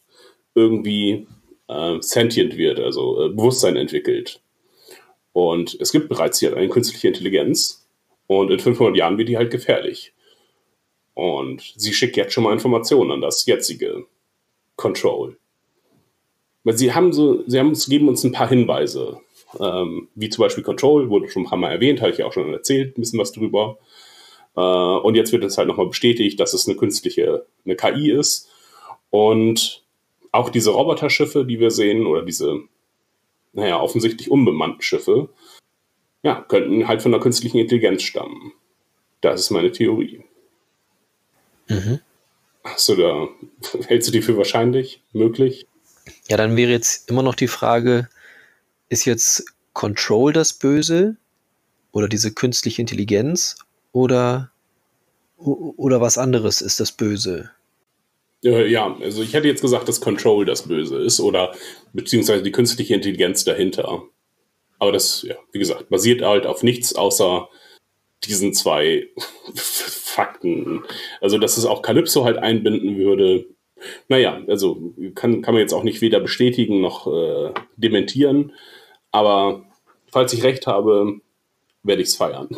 [0.55, 1.27] irgendwie
[1.67, 4.41] äh, sentient wird, also äh, Bewusstsein entwickelt.
[5.33, 7.87] Und es gibt bereits hier eine künstliche Intelligenz
[8.27, 10.13] und in 500 Jahren wird die halt gefährlich.
[11.21, 14.07] Und sie schickt jetzt schon mal Informationen an das jetzige
[14.75, 15.37] Control.
[16.63, 19.21] Weil sie haben so, sie haben geben uns ein paar Hinweise,
[19.59, 22.33] ähm, wie zum Beispiel Control, wurde schon ein paar Mal erwähnt, habe ich ja auch
[22.33, 23.77] schon erzählt, ein bisschen was drüber.
[24.57, 28.49] Äh, und jetzt wird es halt nochmal bestätigt, dass es eine künstliche, eine KI ist.
[29.11, 29.83] Und
[30.31, 32.61] auch diese Roboterschiffe, die wir sehen, oder diese,
[33.53, 35.29] naja, offensichtlich unbemannten Schiffe,
[36.23, 38.53] ja, könnten halt von einer künstlichen Intelligenz stammen.
[39.21, 40.23] Das ist meine Theorie.
[41.67, 41.99] Mhm.
[42.63, 43.27] Hast du da,
[43.87, 45.67] hältst du die für wahrscheinlich, möglich?
[46.27, 48.09] Ja, dann wäre jetzt immer noch die Frage,
[48.89, 51.15] ist jetzt Control das Böse
[51.91, 53.57] oder diese künstliche Intelligenz
[53.91, 54.51] oder,
[55.37, 57.51] oder was anderes ist das Böse?
[58.41, 61.53] Ja, also ich hätte jetzt gesagt, dass Control das Böse ist oder
[61.93, 64.03] beziehungsweise die künstliche Intelligenz dahinter.
[64.79, 67.49] Aber das, ja, wie gesagt, basiert halt auf nichts außer
[68.23, 69.07] diesen zwei
[69.55, 70.83] Fakten.
[71.21, 73.45] Also, dass es auch Calypso halt einbinden würde.
[74.07, 78.53] Naja, also kann, kann man jetzt auch nicht weder bestätigen noch äh, dementieren.
[79.11, 79.63] Aber
[80.11, 81.19] falls ich recht habe,
[81.83, 82.49] werde ich es feiern.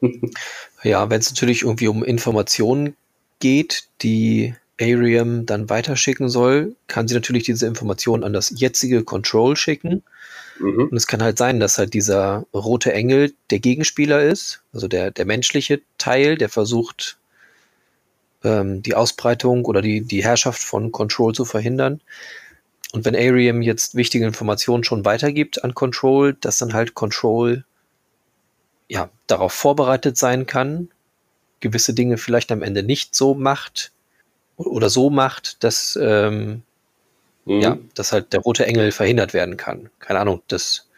[0.82, 2.96] ja, wenn es natürlich irgendwie um Informationen
[3.40, 9.56] geht, die Ariam dann weiterschicken soll, kann sie natürlich diese Informationen an das jetzige Control
[9.56, 10.02] schicken.
[10.60, 10.88] Mhm.
[10.90, 15.10] Und es kann halt sein, dass halt dieser rote Engel der Gegenspieler ist, also der,
[15.10, 17.18] der menschliche Teil, der versucht,
[18.44, 22.00] ähm, die Ausbreitung oder die, die Herrschaft von Control zu verhindern.
[22.92, 27.64] Und wenn Ariam jetzt wichtige Informationen schon weitergibt an Control, dass dann halt Control
[28.88, 30.88] ja darauf vorbereitet sein kann,
[31.60, 33.92] gewisse Dinge vielleicht am Ende nicht so macht
[34.56, 36.62] oder so macht, dass ähm,
[37.44, 37.60] mhm.
[37.60, 39.90] ja, dass halt der rote Engel verhindert werden kann.
[39.98, 40.88] Keine Ahnung, das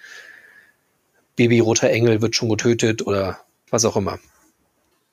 [1.37, 3.38] Baby roter Engel wird schon getötet oder
[3.70, 4.18] was auch immer.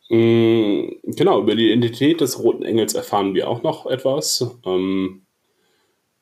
[0.10, 4.58] Mhm, genau, über die Identität des roten Engels erfahren wir auch noch etwas.
[4.66, 5.22] Ähm,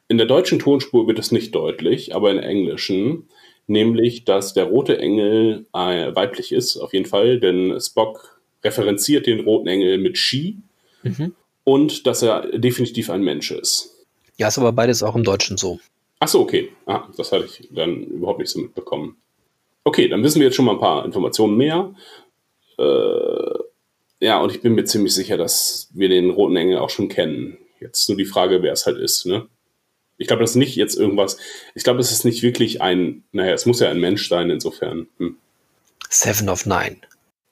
[0.10, 3.30] in der deutschen Tonspur wird es nicht deutlich, aber in der englischen,
[3.66, 9.42] nämlich, dass der rote Engel äh, weiblich ist, auf jeden Fall, denn Spock referenziert den
[9.42, 10.58] roten Engel mit She
[11.04, 11.34] mhm.
[11.64, 13.97] und dass er definitiv ein Mensch ist.
[14.38, 15.80] Ja, ist aber beides auch im Deutschen so.
[16.20, 16.72] Ach so, okay.
[16.86, 19.18] Ah, das hatte ich dann überhaupt nicht so mitbekommen.
[19.84, 21.94] Okay, dann wissen wir jetzt schon mal ein paar Informationen mehr.
[22.78, 23.60] Äh,
[24.20, 27.58] ja, und ich bin mir ziemlich sicher, dass wir den roten Engel auch schon kennen.
[27.80, 29.48] Jetzt nur die Frage, wer es halt ist, ne?
[30.18, 31.38] Ich glaube, das ist nicht jetzt irgendwas.
[31.76, 33.24] Ich glaube, es ist nicht wirklich ein.
[33.32, 35.08] Naja, es muss ja ein Mensch sein, insofern.
[35.18, 35.38] Hm.
[36.10, 36.98] Seven of Nine.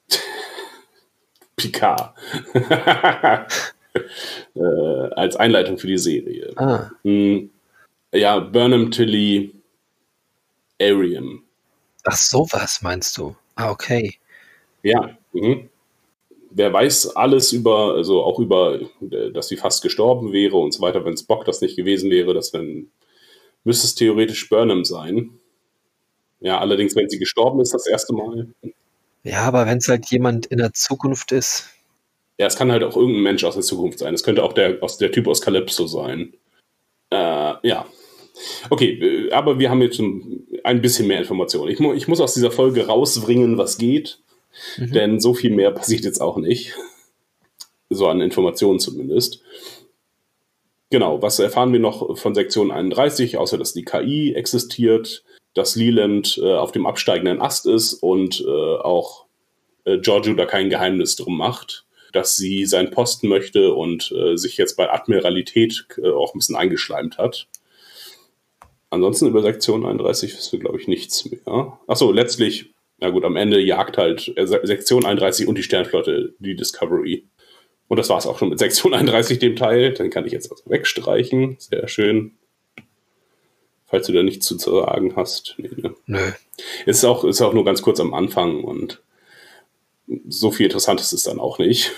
[1.56, 2.16] Picard.
[4.56, 6.54] äh, als Einleitung für die Serie.
[6.58, 6.92] Ah.
[7.04, 7.50] Hm.
[8.14, 9.54] Ja, Burnham Tilly
[10.82, 11.44] Arium.
[12.04, 13.36] Ach, sowas meinst du?
[13.56, 14.18] Ah, okay.
[14.84, 15.18] Ja.
[15.34, 15.70] Mhm
[16.56, 21.04] wer weiß alles über, also auch über, dass sie fast gestorben wäre und so weiter,
[21.04, 22.90] wenn Spock das nicht gewesen wäre, das wenn,
[23.66, 25.32] müsste es theoretisch Burnham sein.
[26.40, 28.48] Ja, allerdings, wenn sie gestorben ist, das erste Mal.
[29.24, 31.70] Ja, aber wenn es halt jemand in der Zukunft ist.
[32.38, 34.14] Ja, es kann halt auch irgendein Mensch aus der Zukunft sein.
[34.14, 36.34] Es könnte auch der, aus, der Typ aus Calypso sein.
[37.10, 37.86] Äh, ja.
[38.70, 41.72] Okay, aber wir haben jetzt ein bisschen mehr Informationen.
[41.72, 44.20] Ich, mu ich muss aus dieser Folge rausbringen, was geht.
[44.78, 44.92] Mhm.
[44.92, 46.74] Denn so viel mehr passiert jetzt auch nicht.
[47.90, 49.42] So an Informationen zumindest.
[50.90, 56.40] Genau, was erfahren wir noch von Sektion 31, außer dass die KI existiert, dass Leland
[56.42, 59.26] äh, auf dem absteigenden Ast ist und äh, auch
[59.86, 61.85] äh, Giorgio da kein Geheimnis drum macht,
[62.16, 66.56] dass sie seinen Posten möchte und äh, sich jetzt bei Admiralität äh, auch ein bisschen
[66.56, 67.48] eingeschleimt hat.
[68.90, 71.78] Ansonsten über Sektion 31 wissen wir, glaube ich, nichts mehr.
[71.88, 76.56] Achso, letztlich na gut, am Ende jagt halt äh, Sektion 31 und die Sternflotte die
[76.56, 77.26] Discovery.
[77.88, 79.94] Und das war es auch schon mit Sektion 31, dem Teil.
[79.94, 81.58] Dann kann ich jetzt also wegstreichen.
[81.60, 82.32] Sehr schön.
[83.86, 85.56] Falls du da nichts zu sagen hast.
[85.58, 85.96] Nee, ne?
[86.08, 86.32] Nö.
[86.86, 89.04] Ist auch, ist auch nur ganz kurz am Anfang und
[90.28, 91.92] so viel Interessantes ist dann auch nicht.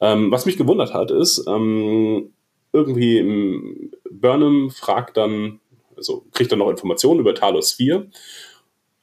[0.00, 2.32] Ähm, was mich gewundert hat, ist, ähm,
[2.72, 5.60] irgendwie Burnham fragt dann,
[5.96, 8.08] also kriegt dann noch Informationen über Talos 4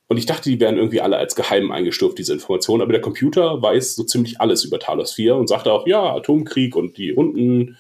[0.08, 2.82] Und ich dachte, die wären irgendwie alle als geheim eingestuft, diese Informationen.
[2.82, 6.76] Aber der Computer weiß so ziemlich alles über Talos 4 und sagt auch, ja, Atomkrieg
[6.76, 7.78] und die unten,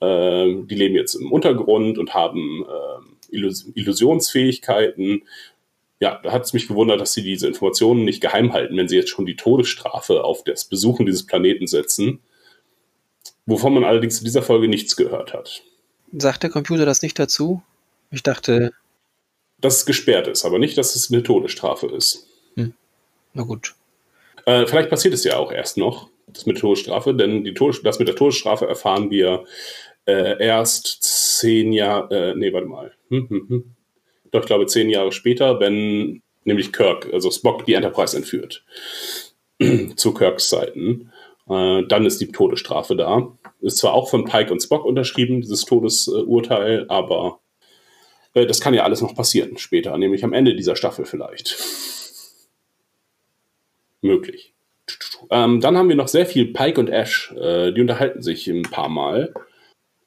[0.00, 5.22] äh, die leben jetzt im Untergrund und haben äh, Illus Illusionsfähigkeiten.
[6.00, 8.96] Ja, da hat es mich gewundert, dass sie diese Informationen nicht geheim halten, wenn sie
[8.96, 12.20] jetzt schon die Todesstrafe auf das Besuchen dieses Planeten setzen.
[13.44, 15.62] Wovon man allerdings in dieser Folge nichts gehört hat.
[16.12, 17.62] Sagt der Computer das nicht dazu?
[18.10, 18.72] Ich dachte.
[19.60, 22.26] Dass es gesperrt ist, aber nicht, dass es eine Todesstrafe ist.
[22.56, 22.72] Hm.
[23.34, 23.74] Na gut.
[24.46, 27.82] Äh, vielleicht passiert es ja auch erst noch, das mit der Todesstrafe, denn die Todes
[27.82, 29.44] das mit der Todesstrafe erfahren wir
[30.06, 32.94] äh, erst zehn Jahre, äh, nee, warte mal.
[33.10, 33.76] Hm, hm, hm.
[34.30, 38.64] Doch, ich glaube, zehn Jahre später, wenn nämlich Kirk, also Spock, die Enterprise entführt.
[39.96, 41.12] Zu Kirks Zeiten.
[41.48, 43.36] Äh, dann ist die Todesstrafe da.
[43.60, 47.40] Ist zwar auch von Pike und Spock unterschrieben, dieses Todesurteil, aber
[48.34, 51.58] äh, das kann ja alles noch passieren später, nämlich am Ende dieser Staffel vielleicht.
[54.00, 54.54] Möglich.
[55.30, 57.32] Ähm, dann haben wir noch sehr viel Pike und Ash.
[57.32, 59.34] Äh, die unterhalten sich ein paar Mal.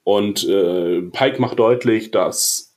[0.04, 2.73] Und äh, Pike macht deutlich, dass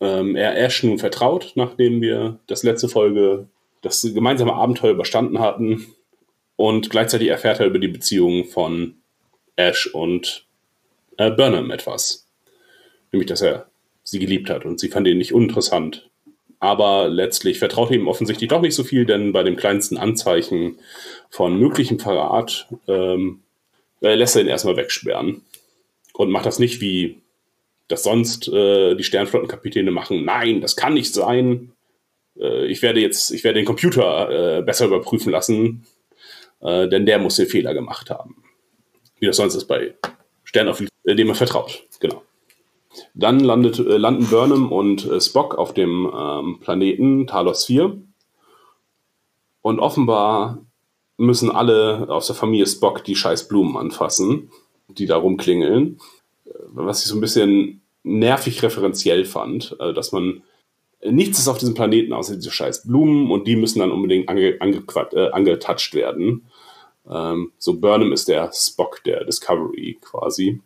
[0.00, 3.48] ähm, er Ash nun vertraut, nachdem wir das letzte Folge,
[3.82, 5.86] das gemeinsame Abenteuer überstanden hatten.
[6.56, 8.94] Und gleichzeitig erfährt er über die Beziehungen von
[9.56, 10.46] Ash und
[11.16, 12.26] äh, Burnham etwas.
[13.12, 13.66] Nämlich, dass er
[14.02, 16.08] sie geliebt hat und sie fand ihn nicht uninteressant.
[16.60, 20.78] Aber letztlich vertraut er ihm offensichtlich doch nicht so viel, denn bei dem kleinsten Anzeichen
[21.30, 23.42] von möglichem Verrat ähm,
[24.00, 25.42] äh, lässt er ihn erstmal wegsperren
[26.14, 27.20] und macht das nicht wie
[27.88, 30.24] das sonst äh, die Sternflottenkapitäne machen.
[30.24, 31.72] Nein, das kann nicht sein.
[32.38, 35.86] Äh, ich werde jetzt, ich werde den Computer äh, besser überprüfen lassen,
[36.60, 38.42] äh, denn der muss den Fehler gemacht haben.
[39.18, 39.94] Wie das sonst ist bei
[40.44, 41.82] Sternoffizien, äh, dem man vertraut.
[42.00, 42.22] Genau.
[43.14, 47.98] Dann landet, äh, landen Burnham und äh, Spock auf dem ähm, Planeten Talos 4.
[49.62, 50.64] Und offenbar
[51.16, 54.50] müssen alle aus der Familie Spock die scheiß Blumen anfassen,
[54.88, 55.98] die da rumklingeln.
[56.48, 60.42] Äh, was ich so ein bisschen nervig referenziell fand, äh, dass man
[61.04, 64.56] nichts ist auf diesem Planeten außer diese scheiß Blumen und die müssen dann unbedingt ange,
[64.60, 64.82] ange,
[65.12, 66.46] äh, angetouched werden.
[67.08, 70.60] Ähm, so Burnham ist der Spock der Discovery quasi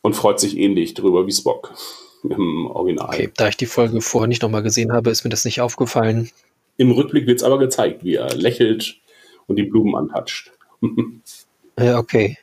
[0.00, 1.74] und freut sich ähnlich drüber wie Spock
[2.24, 3.08] im Original.
[3.08, 6.30] Okay, da ich die Folge vorher nicht nochmal gesehen habe, ist mir das nicht aufgefallen.
[6.78, 8.98] Im Rückblick wird es aber gezeigt, wie er lächelt
[9.46, 10.52] und die Blumen antatscht.
[11.78, 12.38] ja, okay.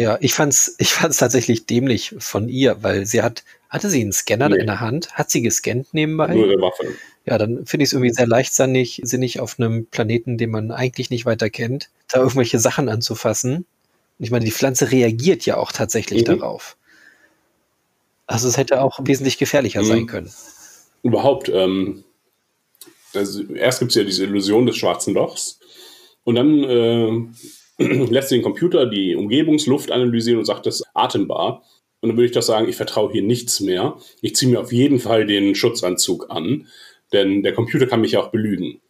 [0.00, 4.14] Ja, ich fand's, ich fand's tatsächlich dämlich von ihr, weil sie hat, hatte sie einen
[4.14, 4.56] Scanner nee.
[4.56, 5.12] in der Hand?
[5.12, 6.32] Hat sie gescannt nebenbei?
[6.32, 6.94] Nur der Waffe.
[7.26, 11.10] Ja, dann finde ich es irgendwie sehr leichtsinnig, sinnig auf einem Planeten, den man eigentlich
[11.10, 13.56] nicht weiter kennt, da irgendwelche Sachen anzufassen.
[13.56, 16.38] Und ich meine, die Pflanze reagiert ja auch tatsächlich mhm.
[16.38, 16.78] darauf.
[18.26, 19.86] Also es hätte auch wesentlich gefährlicher mhm.
[19.86, 20.32] sein können.
[21.02, 22.04] Überhaupt, ähm,
[23.12, 25.60] also erst gibt es ja diese Illusion des schwarzen Lochs
[26.24, 27.26] und dann äh,
[28.10, 31.62] lässt den Computer die Umgebungsluft analysieren und sagt, das ist atembar.
[32.00, 33.96] Und dann würde ich doch sagen, ich vertraue hier nichts mehr.
[34.20, 36.66] Ich ziehe mir auf jeden Fall den Schutzanzug an,
[37.12, 38.80] denn der Computer kann mich ja auch belügen.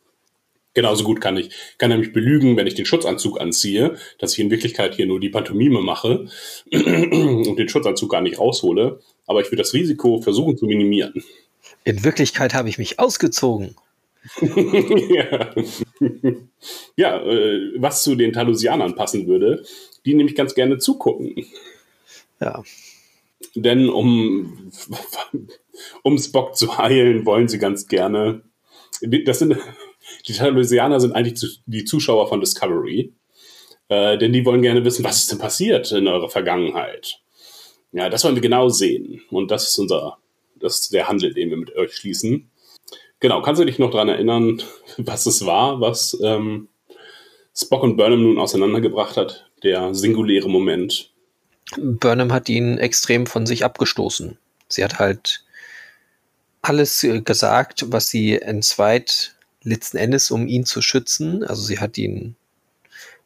[0.74, 4.38] Genauso gut kann ich, kann er mich belügen, wenn ich den Schutzanzug anziehe, dass ich
[4.38, 6.26] in Wirklichkeit hier nur die Pantomime mache
[6.72, 9.00] und den Schutzanzug gar nicht raushole.
[9.26, 11.24] Aber ich würde das Risiko versuchen zu minimieren.
[11.84, 13.74] In Wirklichkeit habe ich mich ausgezogen.
[14.40, 15.54] Ja,
[16.96, 19.64] ja äh, was zu den Talusianern passen würde,
[20.04, 21.46] die nämlich ganz gerne zugucken.
[22.40, 22.62] Ja.
[23.54, 24.70] Denn um,
[26.02, 28.42] um Spock zu heilen, wollen sie ganz gerne.
[29.24, 29.56] Das sind
[30.26, 33.12] die Talusianer sind eigentlich die Zuschauer von Discovery,
[33.88, 37.20] äh, denn die wollen gerne wissen, was ist denn passiert in eurer Vergangenheit.
[37.92, 39.22] Ja, das wollen wir genau sehen.
[39.30, 40.18] Und das ist unser,
[40.56, 42.50] das ist der Handel, den wir mit euch schließen.
[43.20, 44.62] Genau, kannst du dich noch daran erinnern,
[44.96, 46.68] was es war, was ähm,
[47.54, 49.46] Spock und Burnham nun auseinandergebracht hat?
[49.62, 51.12] Der singuläre Moment.
[51.76, 54.38] Burnham hat ihn extrem von sich abgestoßen.
[54.68, 55.44] Sie hat halt
[56.62, 61.44] alles äh, gesagt, was sie entzweit letzten Endes, um ihn zu schützen.
[61.44, 62.36] Also sie hat ihn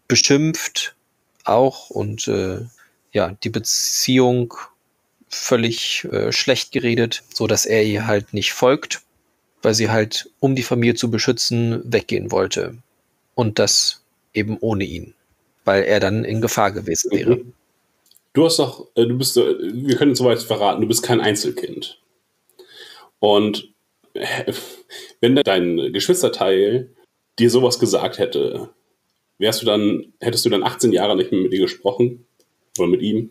[0.08, 0.96] beschimpft
[1.44, 2.60] auch und äh,
[3.12, 4.54] ja, die Beziehung
[5.28, 9.02] völlig äh, schlecht geredet, so dass er ihr halt nicht folgt,
[9.64, 12.78] weil sie halt, um die Familie zu beschützen, weggehen wollte.
[13.34, 15.14] Und das eben ohne ihn,
[15.64, 17.40] weil er dann in Gefahr gewesen wäre.
[18.32, 22.00] Du hast doch, äh, du bist, äh, wir können soweit verraten, du bist kein Einzelkind.
[23.20, 23.72] Und
[25.20, 26.90] wenn dein Geschwisterteil
[27.38, 28.70] dir sowas gesagt hätte,
[29.38, 32.26] wärst du dann, hättest du dann 18 Jahre nicht mehr mit ihr gesprochen?
[32.78, 33.30] Oder mit ihm?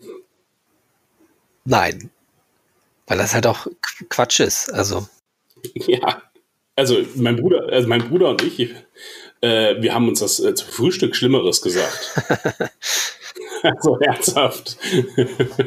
[1.64, 2.10] Nein.
[3.06, 3.66] Weil das halt auch
[4.08, 4.72] Quatsch ist.
[4.72, 5.06] Also.
[5.86, 6.22] Ja.
[6.76, 8.74] Also mein Bruder, also mein Bruder und ich,
[9.40, 12.14] äh, wir haben uns das äh, zum Frühstück Schlimmeres gesagt.
[13.62, 14.76] also herzhaft.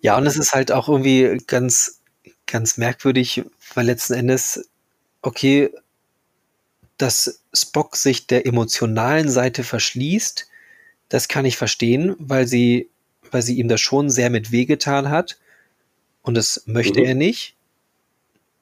[0.00, 2.00] Ja, und es ist halt auch irgendwie ganz,
[2.46, 3.42] ganz merkwürdig,
[3.74, 4.68] weil letzten Endes,
[5.20, 5.70] okay,
[6.96, 10.48] dass Spock sich der emotionalen Seite verschließt,
[11.08, 12.88] das kann ich verstehen, weil sie,
[13.30, 15.38] weil sie ihm das schon sehr mit wehgetan hat.
[16.22, 17.06] Und das möchte Mhm.
[17.06, 17.56] er nicht.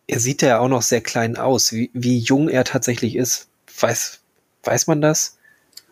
[0.08, 1.72] Er sieht ja auch noch sehr klein aus.
[1.72, 3.48] Wie, wie jung er tatsächlich ist,
[3.80, 4.20] weiß,
[4.64, 5.36] weiß man das?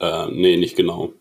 [0.00, 1.12] Äh, nee, nicht genau.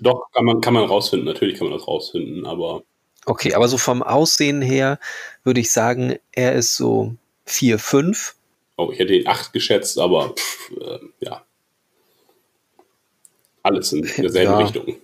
[0.00, 1.26] Doch, kann man, kann man rausfinden.
[1.26, 2.82] Natürlich kann man das rausfinden, aber
[3.24, 4.98] Okay, aber so vom Aussehen her
[5.44, 7.14] würde ich sagen, er ist so
[7.46, 8.34] 4, 5.
[8.78, 11.44] oh, ich hätte ihn 8 geschätzt, aber pff, äh, ja.
[13.62, 14.58] Alles in derselben Ja.
[14.58, 14.96] Richtung.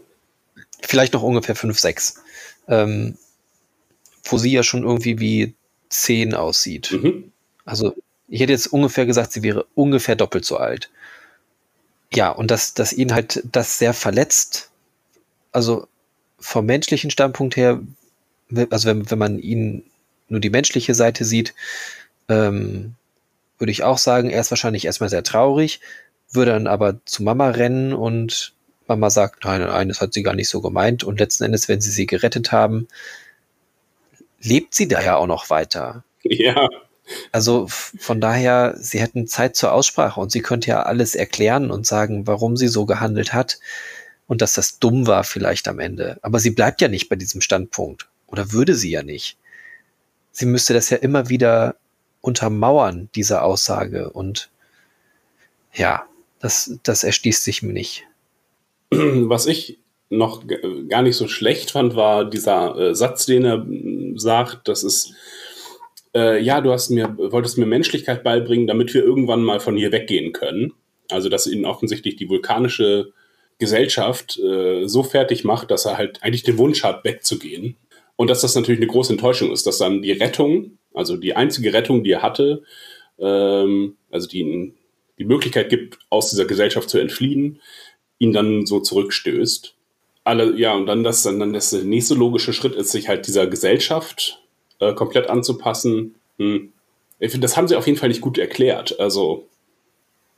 [0.83, 2.22] vielleicht noch ungefähr 5, 6.
[2.66, 3.16] Ähm,
[4.24, 5.55] wo sie ja schon irgendwie wie
[5.88, 6.92] 10 aussieht.
[6.92, 7.33] Mhm.
[7.64, 7.94] Also
[8.29, 10.90] ich hätte jetzt ungefähr gesagt, sie wäre ungefähr doppelt so alt.
[12.12, 14.70] Ja, und dass, dass ihn halt das sehr verletzt.
[15.53, 15.88] Also
[16.38, 17.81] vom menschlichen Standpunkt her,
[18.70, 19.85] also wenn, wenn man ihn
[20.29, 21.55] nur die menschliche Seite sieht,
[22.29, 22.94] ähm,
[23.59, 25.81] würde ich auch sagen, er ist wahrscheinlich erstmal sehr traurig,
[26.31, 28.55] würde dann aber zu Mama rennen und
[28.87, 31.05] Mama sagt, nein, nein, das hat sie gar nicht so gemeint.
[31.05, 32.88] Und letzten Endes, wenn sie sie gerettet haben,
[34.40, 36.05] lebt sie da ja auch noch weiter.
[36.22, 36.68] Ja,
[37.33, 41.87] Also von daher, sie hätten Zeit zur Aussprache und sie könnte ja alles erklären und
[41.87, 43.59] sagen, warum sie so gehandelt hat
[44.27, 46.18] und dass das dumm war vielleicht am Ende.
[46.22, 48.09] Aber sie bleibt ja nicht bei diesem Standpunkt.
[48.27, 49.38] Oder würde sie ja nicht.
[50.33, 51.77] Sie müsste das ja immer wieder
[52.20, 54.11] untermauern, diese Aussage.
[54.11, 54.51] Und
[55.72, 56.05] ja,
[56.40, 58.07] das, das erschließt sich mir nicht.
[58.90, 59.79] was ich
[60.11, 60.42] noch
[60.88, 65.12] gar nicht so schlecht fand, war dieser äh, Satz, den er mm, sagt, das ist,
[66.14, 69.92] äh, ja, du hast mir, wolltest mir Menschlichkeit beibringen, damit wir irgendwann mal von hier
[69.92, 70.73] weggehen können.
[71.11, 73.12] Also, dass ihn offensichtlich die vulkanische
[73.59, 77.77] Gesellschaft äh, so fertig macht, dass er halt eigentlich den Wunsch hat, wegzugehen.
[78.16, 81.73] Und dass das natürlich eine große Enttäuschung ist, dass dann die Rettung, also die einzige
[81.73, 82.62] Rettung, die er hatte,
[83.18, 84.75] ähm, also die ihn
[85.18, 87.61] die Möglichkeit gibt, aus dieser Gesellschaft zu entfliehen,
[88.18, 89.75] ihn dann so zurückstößt.
[90.29, 94.43] Alle, ja, und dann das, dann das nächste logische Schritt ist, sich halt dieser Gesellschaft
[94.79, 96.17] äh, komplett anzupassen.
[96.37, 96.71] Hm.
[97.19, 99.01] Ich finde, das haben sie auf jeden Fall nicht gut erklärt.
[99.01, 99.47] Also,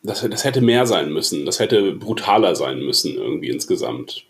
[0.04, 1.44] das, das hätte mehr sein müssen.
[1.44, 4.26] Das hätte brutaler sein müssen, irgendwie insgesamt.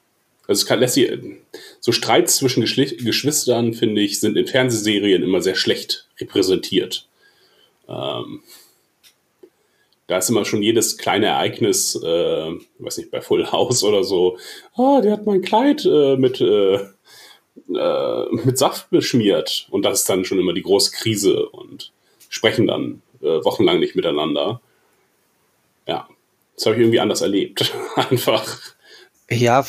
[0.48, 1.12] Also, es kann, lässt sich,
[1.78, 7.06] so Streits zwischen Geschli- Geschwistern, finde ich, sind in Fernsehserien immer sehr schlecht repräsentiert.
[7.86, 8.40] Ähm,
[10.10, 14.38] da ist immer schon jedes kleine Ereignis, äh, weiß nicht, bei Full House oder so,
[14.74, 16.74] ah, der hat mein Kleid äh, mit, äh,
[17.72, 19.68] äh, mit Saft beschmiert.
[19.70, 21.92] Und das ist dann schon immer die große Krise und
[22.28, 24.60] sprechen dann äh, wochenlang nicht miteinander.
[25.86, 26.08] Ja,
[26.56, 27.72] das habe ich irgendwie anders erlebt.
[27.94, 28.58] Einfach.
[29.30, 29.64] Ja,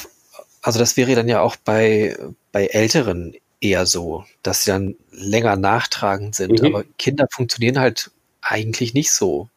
[0.64, 2.18] also das wäre dann ja auch bei,
[2.52, 6.64] bei Älteren eher so, dass sie dann länger nachtragend sind.
[6.64, 6.66] Mhm.
[6.66, 8.10] Aber Kinder funktionieren halt
[8.42, 9.48] eigentlich nicht so.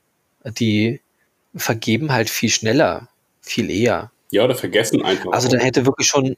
[0.44, 1.00] Die
[1.54, 3.08] vergeben halt viel schneller,
[3.40, 4.10] viel eher.
[4.30, 5.32] Ja, oder vergessen einfach.
[5.32, 6.36] Also da hätte wirklich schon,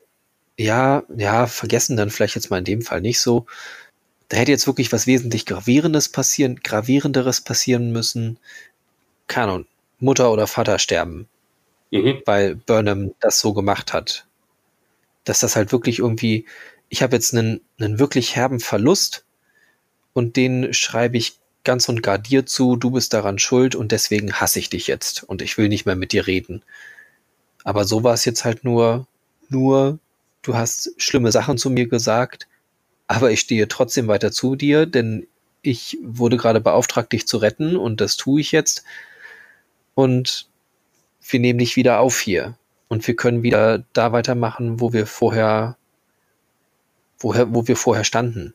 [0.58, 3.46] ja, ja, vergessen dann vielleicht jetzt mal in dem Fall nicht so.
[4.28, 8.38] Da hätte jetzt wirklich was wesentlich Gravierendes passieren, Gravierenderes passieren müssen.
[9.26, 9.66] Keine Ahnung,
[9.98, 11.28] Mutter oder Vater sterben
[11.90, 12.22] mhm.
[12.24, 14.26] weil Burnham das so gemacht hat.
[15.24, 16.46] Dass das halt wirklich irgendwie,
[16.88, 19.24] ich habe jetzt einen, einen wirklich herben Verlust
[20.12, 24.32] und den schreibe ich ganz und gar dir zu, du bist daran schuld und deswegen
[24.32, 26.62] hasse ich dich jetzt und ich will nicht mehr mit dir reden.
[27.64, 29.06] Aber so war es jetzt halt nur,
[29.50, 29.98] nur,
[30.42, 32.48] du hast schlimme Sachen zu mir gesagt,
[33.08, 35.26] aber ich stehe trotzdem weiter zu dir, denn
[35.62, 38.84] ich wurde gerade beauftragt, dich zu retten und das tue ich jetzt.
[39.94, 40.48] Und
[41.28, 42.56] wir nehmen dich wieder auf hier
[42.88, 45.76] und wir können wieder da weitermachen, wo wir vorher,
[47.18, 48.54] woher, wo wir vorher standen.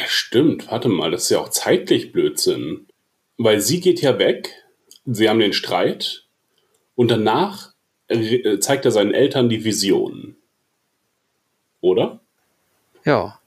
[0.00, 2.86] Das stimmt, warte mal, das ist ja auch zeitlich Blödsinn.
[3.36, 4.52] Weil sie geht ja weg,
[5.06, 6.24] sie haben den Streit
[6.94, 7.72] und danach
[8.08, 10.36] äh, zeigt er seinen Eltern die Vision.
[11.80, 12.20] Oder?
[13.04, 13.38] Ja,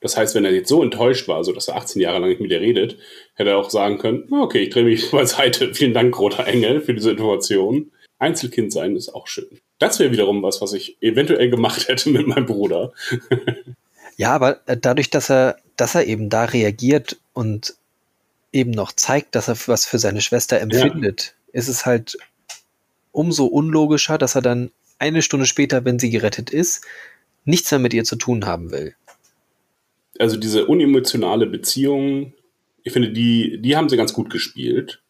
[0.00, 2.40] Das heißt, wenn er jetzt so enttäuscht war, so dass er 18 Jahre lang nicht
[2.40, 2.98] mit ihr redet,
[3.34, 5.74] hätte er auch sagen können, "Na, okay, ich drehe mich beiseite.
[5.74, 7.90] Vielen Dank, roter Engel, für diese Information.
[8.20, 9.60] Einzelkind sein ist auch schön.
[9.78, 12.92] Das wäre wiederum was, was ich eventuell gemacht hätte mit meinem Bruder.
[14.18, 17.74] Ja, aber äh, dadurch, dass er, dass er eben da reagiert und
[18.52, 22.18] eben noch zeigt, dass er was für seine Schwester empfindet, ist es halt
[23.12, 26.84] umso unlogischer, dass er dann eine Stunde später, wenn sie gerettet ist,
[27.44, 28.94] nichts mehr mit ihr zu tun haben will.
[30.18, 32.34] Also diese unemotionale Beziehung,
[32.82, 35.00] Ich finde, die, die haben sie ganz gut gespielt.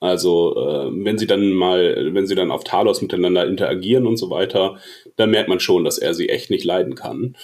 [0.00, 4.28] Also, äh, wenn sie dann mal, wenn sie dann auf Talos miteinander interagieren und so
[4.30, 4.78] weiter,
[5.16, 7.36] dann merkt man schon, dass er sie echt nicht leiden kann.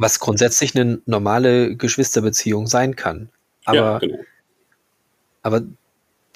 [0.00, 3.28] Was grundsätzlich eine normale Geschwisterbeziehung sein kann.
[3.66, 4.18] Aber, ja, genau.
[5.42, 5.60] aber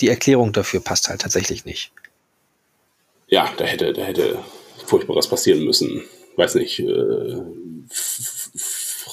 [0.01, 1.91] die Erklärung dafür passt halt tatsächlich nicht.
[3.27, 4.39] Ja, da hätte, da hätte
[4.85, 6.03] Furchtbares passieren müssen.
[6.37, 6.85] Weiß nicht, äh,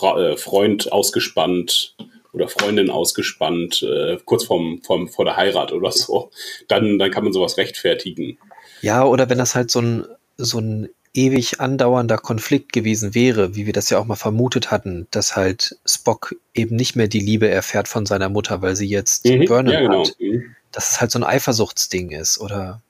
[0.02, 1.96] äh, Freund ausgespannt
[2.34, 6.30] oder Freundin ausgespannt, äh, kurz vorm, vorm, vor der Heirat oder so.
[6.68, 8.38] Dann, dann kann man sowas rechtfertigen.
[8.82, 13.66] Ja, oder wenn das halt so ein, so ein ewig andauernder Konflikt gewesen wäre, wie
[13.66, 17.50] wir das ja auch mal vermutet hatten, dass halt Spock eben nicht mehr die Liebe
[17.50, 20.06] erfährt von seiner Mutter, weil sie jetzt Mhm, Burnham ja, genau.
[20.06, 20.16] hat.
[20.20, 20.56] Mhm.
[20.72, 22.82] Dass es halt so ein Eifersuchtsding ist, oder?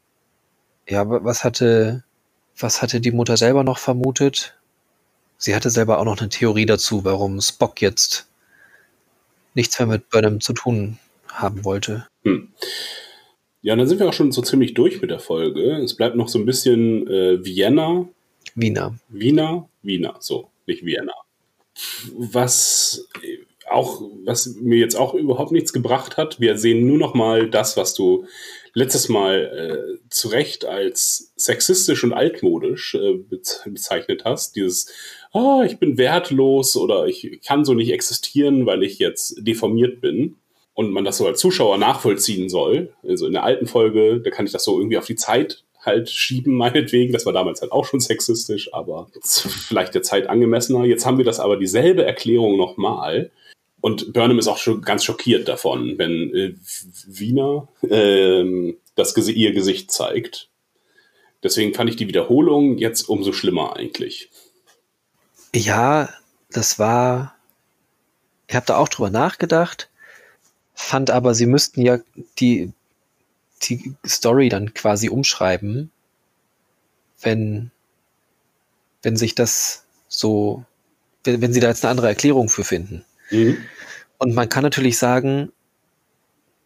[0.87, 2.03] Ja, aber was hatte,
[2.57, 4.55] was hatte die Mutter selber noch vermutet?
[5.37, 8.27] Sie hatte selber auch noch eine Theorie dazu, warum Spock jetzt
[9.55, 12.07] nichts mehr mit Burnham zu tun haben wollte.
[13.61, 15.73] Ja, dann sind wir auch schon so ziemlich durch mit der Folge.
[15.77, 18.07] Es bleibt noch so ein bisschen äh, Vienna,
[18.55, 18.95] Wiener.
[19.09, 21.13] Wiener, Wiener, so, nicht Vienna.
[22.15, 23.07] Was
[23.69, 26.39] auch, was mir jetzt auch überhaupt nichts gebracht hat.
[26.39, 28.25] Wir sehen nur noch mal das, was du
[28.73, 34.55] letztes Mal äh, zu Recht als sexistisch und altmodisch äh, bez- bezeichnet hast.
[34.55, 34.91] Dieses,
[35.31, 40.35] ah, ich bin wertlos oder ich kann so nicht existieren, weil ich jetzt deformiert bin.
[40.73, 42.93] Und man das so als Zuschauer nachvollziehen soll.
[43.03, 46.09] Also in der alten Folge, da kann ich das so irgendwie auf die Zeit halt
[46.09, 47.13] schieben, meinetwegen.
[47.13, 50.85] Das war damals halt auch schon sexistisch, aber vielleicht der Zeit angemessener.
[50.85, 53.31] Jetzt haben wir das aber dieselbe Erklärung nochmal.
[53.81, 56.53] Und Burnham ist auch schon ganz schockiert davon, wenn äh,
[57.07, 60.49] Wiener ähm, das ihr Gesicht zeigt.
[61.43, 64.29] Deswegen fand ich die Wiederholung jetzt umso schlimmer eigentlich.
[65.55, 66.09] Ja,
[66.51, 67.35] das war.
[68.47, 69.89] Ich habe da auch drüber nachgedacht,
[70.73, 71.99] fand aber, sie müssten ja
[72.39, 72.71] die,
[73.63, 75.91] die Story dann quasi umschreiben,
[77.21, 77.71] wenn,
[79.03, 80.65] wenn sich das so,
[81.23, 83.05] wenn, wenn sie da jetzt eine andere Erklärung für finden.
[83.29, 83.57] Mhm.
[84.17, 85.51] Und man kann natürlich sagen,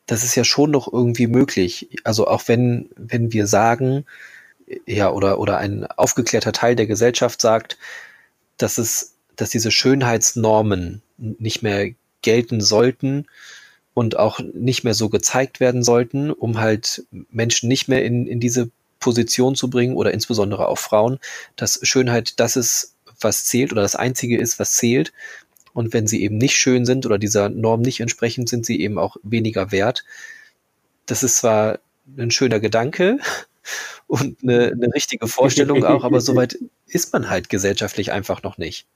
[0.05, 1.89] das ist ja schon noch irgendwie möglich.
[2.03, 4.05] Also auch wenn, wenn wir sagen,
[4.85, 7.77] ja, oder, oder ein aufgeklärter Teil der Gesellschaft sagt,
[8.57, 11.91] dass es, dass diese Schönheitsnormen nicht mehr
[12.21, 13.25] gelten sollten
[13.95, 18.41] und auch nicht mehr so gezeigt werden sollten, um halt Menschen nicht mehr in, in
[18.41, 18.69] diese
[18.99, 21.17] Position zu bringen oder insbesondere auch Frauen,
[21.55, 25.13] dass Schönheit das ist, was zählt oder das Einzige ist, was zählt.
[25.73, 28.99] Und wenn sie eben nicht schön sind oder dieser Norm nicht entsprechend, sind sie eben
[28.99, 30.03] auch weniger wert.
[31.05, 31.79] Das ist zwar
[32.17, 33.19] ein schöner Gedanke
[34.07, 38.87] und eine, eine richtige Vorstellung auch, aber soweit ist man halt gesellschaftlich einfach noch nicht.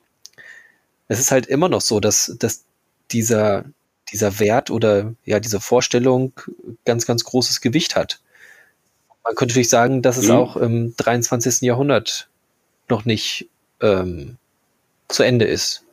[1.08, 2.66] Es ist halt immer noch so, dass, dass
[3.12, 3.64] dieser,
[4.12, 6.34] dieser Wert oder ja, diese Vorstellung
[6.86, 8.20] ganz, ganz großes Gewicht hat.
[9.24, 10.32] Man könnte natürlich sagen, dass es Mhm.
[10.32, 11.62] auch im 23.
[11.62, 12.30] Jahrhundert
[12.88, 13.48] noch nicht
[13.82, 14.38] ähm,
[15.08, 15.84] zu Ende ist.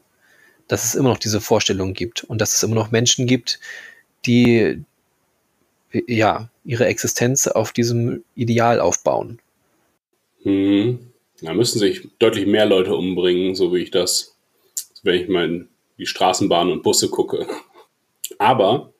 [0.68, 3.60] Dass es immer noch diese Vorstellung gibt und dass es immer noch Menschen gibt,
[4.24, 4.82] die
[6.06, 9.38] ja ihre Existenz auf diesem Ideal aufbauen.
[10.42, 10.98] Mhm.
[11.42, 14.34] Da müssen sich deutlich mehr Leute umbringen, so wie ich das,
[15.02, 17.46] wenn ich mal in die Straßenbahnen und Busse gucke.
[18.38, 18.92] Aber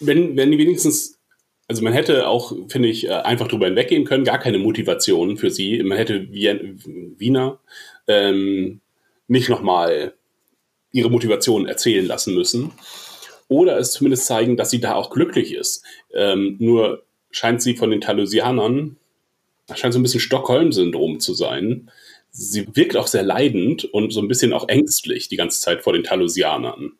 [0.00, 1.18] wenn, wenn die wenigstens,
[1.66, 5.50] also man hätte auch, finde ich, äh, einfach drüber hinweggehen können, gar keine Motivation für
[5.50, 5.82] sie.
[5.82, 7.58] Man hätte Wien, Wiener
[8.06, 8.80] ähm,
[9.26, 10.14] nicht nochmal
[10.92, 12.72] ihre Motivation erzählen lassen müssen.
[13.48, 15.82] Oder es zumindest zeigen, dass sie da auch glücklich ist.
[16.14, 18.96] Ähm, nur scheint sie von den Talusianern
[19.68, 21.90] das scheint so ein bisschen Stockholm-Syndrom zu sein.
[22.30, 25.92] Sie wirkt auch sehr leidend und so ein bisschen auch ängstlich die ganze Zeit vor
[25.92, 26.92] den Talusianern.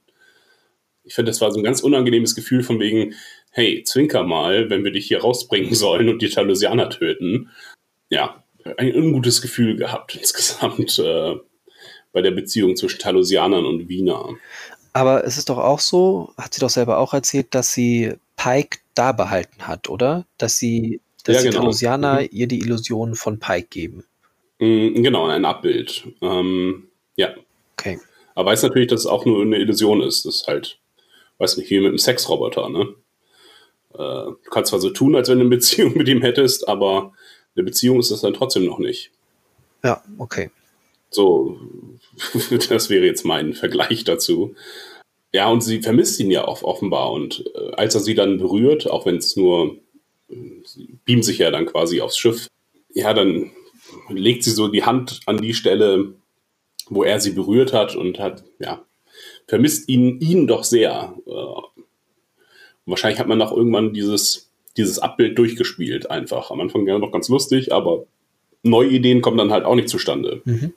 [1.08, 3.14] Ich finde, das war so ein ganz unangenehmes Gefühl von wegen,
[3.50, 7.50] hey, zwinker mal, wenn wir dich hier rausbringen sollen und die Talusianer töten.
[8.10, 8.42] Ja,
[8.76, 11.34] ein ungutes Gefühl gehabt insgesamt äh,
[12.12, 14.28] bei der Beziehung zwischen Talusianern und Wiener.
[14.92, 18.78] Aber es ist doch auch so, hat sie doch selber auch erzählt, dass sie Pike
[18.94, 20.26] da behalten hat, oder?
[20.38, 21.60] Dass sie, dass Ja, die genau.
[21.60, 22.28] Talusianer Mhm.
[22.32, 24.04] ihr die Illusion von Pike geben.
[24.58, 26.04] Mm, Genau, ein Abbild.
[26.20, 27.34] Ähm, ja,
[27.78, 28.00] Okay.
[28.34, 30.24] Aber weiß natürlich, dass es auch nur eine Illusion ist.
[30.24, 30.78] Das ist halt,
[31.38, 32.94] weiß nicht, wie mit einem Sexroboter, ne?
[33.94, 37.12] Äh, du kannst zwar so tun, als wenn du eine Beziehung mit ihm hättest, aber
[37.56, 39.10] eine Beziehung ist es dann trotzdem noch nicht.
[39.82, 40.50] Ja, okay.
[41.10, 41.58] So,
[42.68, 44.54] das wäre jetzt mein Vergleich dazu.
[45.32, 47.12] Ja, und sie vermisst ihn ja auch offenbar.
[47.12, 49.76] Und äh, als er sie dann berührt, auch wenn es nur,
[50.64, 52.48] sie beamt sich ja dann quasi aufs Schiff,
[52.92, 53.50] ja, dann
[54.08, 56.14] legt sie so die Hand an die Stelle,
[56.88, 58.84] wo er sie berührt hat und hat, ja,
[59.48, 61.14] vermisst ihn, ihn doch sehr.
[61.26, 61.74] Äh, Und
[62.86, 66.52] wahrscheinlich hat man auch irgendwann dieses, dieses Abbild durchgespielt einfach.
[66.52, 68.06] Am Anfang ja noch ganz lustig, aber
[68.62, 70.42] neue Ideen kommen dann halt auch nicht zustande.
[70.44, 70.74] Mhm.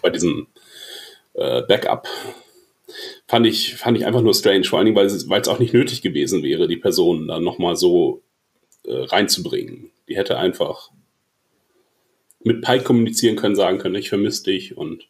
[0.00, 0.46] Bei diesem
[1.34, 2.08] äh, Backup
[3.26, 5.58] fand ich, fand ich einfach nur strange, vor allen Dingen, weil es, weil es auch
[5.58, 8.22] nicht nötig gewesen wäre, die Person dann nochmal so
[8.84, 9.90] äh, reinzubringen.
[10.08, 10.90] Die hätte einfach
[12.44, 15.08] mit Pike kommunizieren können, sagen können, ich vermisse dich und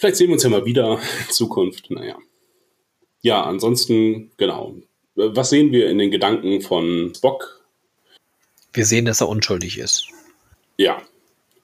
[0.00, 1.90] vielleicht sehen wir uns ja mal wieder in Zukunft.
[1.90, 2.16] Naja.
[3.20, 4.74] Ja, ansonsten, genau.
[5.14, 7.60] Was sehen wir in den Gedanken von Spock?
[8.72, 10.06] Wir sehen, dass er unschuldig ist.
[10.78, 11.02] Ja.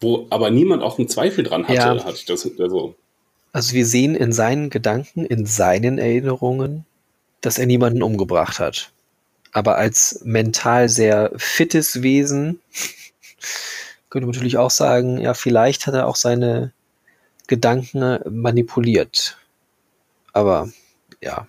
[0.00, 2.04] Wo aber niemand auch einen Zweifel dran hatte, Ja.
[2.04, 2.94] hatte ich das also.
[3.52, 6.84] Also wir sehen in seinen Gedanken, in seinen Erinnerungen,
[7.40, 8.92] dass er niemanden umgebracht hat.
[9.52, 12.60] Aber als mental sehr fittes Wesen
[14.10, 16.72] könnte man natürlich auch sagen, ja, vielleicht hat er auch seine
[17.46, 19.36] Gedanken manipuliert.
[20.32, 20.70] Aber
[21.22, 21.46] ja,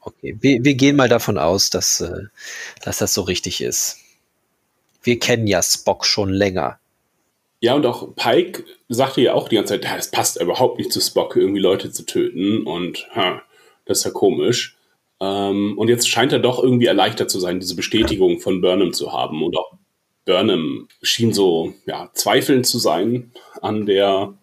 [0.00, 0.36] okay.
[0.40, 2.24] Wir, wir gehen mal davon aus, dass, äh,
[2.82, 3.98] dass das so richtig ist.
[5.02, 6.78] Wir kennen ja Spock schon länger.
[7.60, 10.92] Ja, und auch Pike sagte ja auch die ganze Zeit, ja, das passt überhaupt nicht
[10.92, 13.42] zu Spock, irgendwie Leute zu töten und ha,
[13.86, 14.76] das ist ja komisch.
[15.20, 19.12] Ähm, und jetzt scheint er doch irgendwie erleichtert zu sein, diese Bestätigung von Burnham zu
[19.12, 19.42] haben.
[19.42, 19.72] Und auch
[20.26, 24.34] Burnham schien so ja, zweifelnd zu sein an der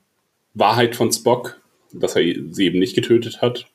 [0.54, 3.68] Wahrheit von Spock, dass er sie eben nicht getötet hat.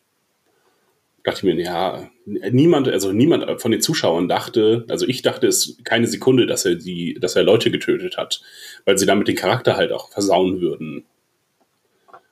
[1.24, 5.76] Dachte ich mir, ja, niemand, also niemand von den Zuschauern dachte, also ich dachte es
[5.84, 8.40] keine Sekunde, dass er die, dass er Leute getötet hat,
[8.84, 11.04] weil sie damit den Charakter halt auch versauen würden.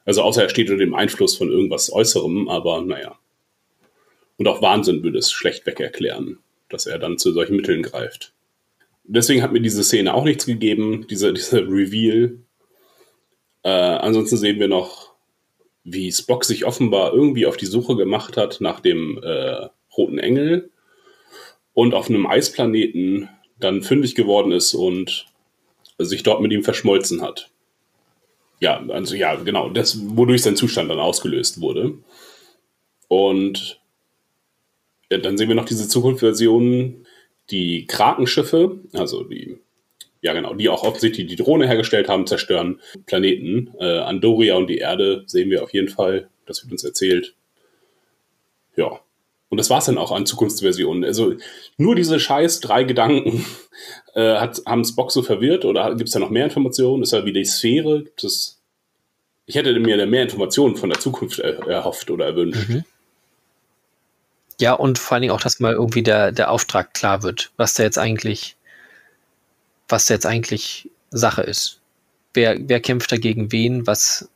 [0.04, 3.18] Also außer er steht unter dem Einfluss von irgendwas Äußerem, aber naja.
[4.38, 6.38] Und auch Wahnsinn würde es schlechtweg erklären,
[6.68, 8.32] dass er dann zu solchen Mitteln greift.
[9.04, 12.38] Deswegen hat mir diese Szene auch nichts gegeben, diese, diese Reveal.
[13.66, 15.12] Äh, ansonsten sehen wir noch,
[15.82, 20.70] wie Spock sich offenbar irgendwie auf die Suche gemacht hat nach dem äh, roten Engel
[21.74, 25.26] und auf einem Eisplaneten dann fündig geworden ist und
[25.98, 27.50] sich dort mit ihm verschmolzen hat.
[28.60, 31.94] Ja, also ja, genau, das, wodurch sein Zustand dann ausgelöst wurde.
[33.08, 33.80] Und
[35.10, 37.04] ja, dann sehen wir noch diese Zukunftsversionen,
[37.50, 39.58] die Krakenschiffe, also die,
[40.22, 43.74] ja genau, die auch offensichtlich die Drohne hergestellt haben, zerstören Planeten.
[43.78, 47.34] Äh, Andoria und die Erde sehen wir auf jeden Fall, das wird uns erzählt.
[48.76, 49.00] Ja.
[49.48, 51.04] Und das war's dann auch an Zukunftsversionen.
[51.04, 51.34] Also
[51.76, 53.44] nur diese scheiß drei Gedanken
[54.14, 57.04] äh, hat, haben Spock so verwirrt oder gibt es da noch mehr Informationen?
[57.04, 58.02] Ist ja wie die Sphäre?
[58.02, 58.56] Gibt es
[59.46, 62.68] ich hätte mir da mehr Informationen von der Zukunft er, erhofft oder erwünscht.
[62.68, 62.84] Mhm.
[64.60, 67.74] Ja, und vor allen Dingen auch, dass mal irgendwie der, der Auftrag klar wird, was
[67.74, 68.55] da jetzt eigentlich,
[69.88, 71.80] was jetzt eigentlich Sache ist.
[72.34, 73.86] Wer, wer kämpft dagegen wen?
[73.86, 74.28] Was,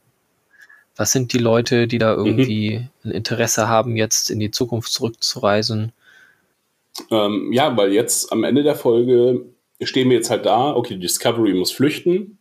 [0.96, 5.92] was sind die Leute, die da irgendwie ein Interesse haben, jetzt in die Zukunft zurückzureisen?
[7.10, 9.44] Ähm, ja, weil jetzt am Ende der Folge
[9.82, 12.38] stehen wir jetzt halt da, okay, Discovery muss flüchten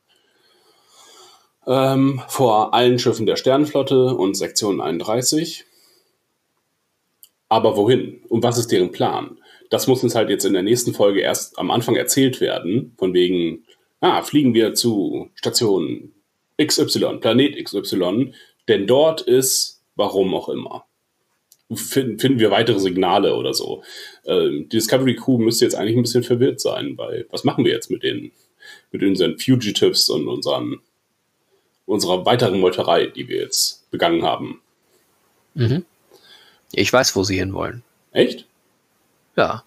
[1.70, 5.66] ähm, vor allen Schiffen der Sternenflotte und Sektion 31.
[7.48, 8.22] Aber wohin?
[8.28, 9.39] Und was ist deren Plan?
[9.70, 13.14] Das muss uns halt jetzt in der nächsten Folge erst am Anfang erzählt werden, von
[13.14, 13.66] wegen,
[14.02, 16.12] ah, fliegen wir zu Station
[16.62, 18.34] XY, Planet XY,
[18.68, 20.86] denn dort ist, warum auch immer.
[21.74, 23.84] Finden, finden wir weitere Signale oder so.
[24.26, 27.72] Ähm, die Discovery Crew müsste jetzt eigentlich ein bisschen verwirrt sein, weil was machen wir
[27.72, 28.32] jetzt mit den,
[28.92, 30.80] mit unseren Fugitives und unseren,
[31.86, 34.62] unserer weiteren Meuterei, die wir jetzt begangen haben?
[35.54, 35.86] Mhm.
[36.74, 37.84] Ich weiß, wo sie hinwollen.
[38.12, 38.48] Echt?
[39.40, 39.64] Ja.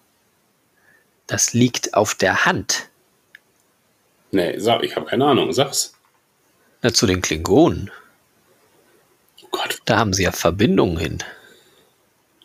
[1.25, 2.89] Das liegt auf der Hand.
[4.29, 5.95] Nee, sag, ich habe keine Ahnung, sag's.
[6.83, 7.89] Na, zu den Klingonen.
[9.41, 11.23] Oh Gott, Da haben sie ja Verbindungen hin.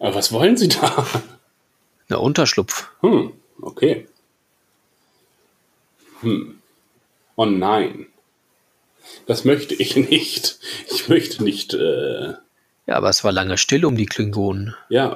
[0.01, 1.07] aber was wollen sie da?
[2.09, 2.89] Na, Unterschlupf.
[3.03, 4.09] Hm, okay.
[6.23, 6.63] Hm.
[7.37, 8.07] Oh nein.
[9.27, 10.59] Das möchte ich nicht.
[10.91, 12.33] Ich möchte nicht, äh,
[12.89, 14.75] Ja, aber es war lange still um die Klingonen.
[14.89, 15.15] ja,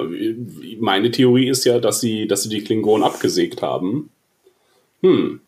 [0.79, 4.11] meine Theorie ist ja, dass sie, dass sie die Klingonen abgesägt haben.
[5.01, 5.41] Hm.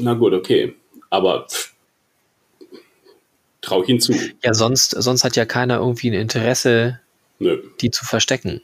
[0.00, 0.74] Na gut, okay.
[1.10, 1.74] Aber pff,
[3.60, 4.14] trau ich ihnen zu.
[4.42, 7.00] Ja, sonst, sonst hat ja keiner irgendwie ein Interesse,
[7.38, 7.62] Nö.
[7.82, 8.62] die zu verstecken.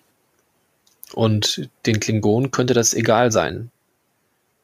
[1.13, 3.71] Und den Klingonen könnte das egal sein.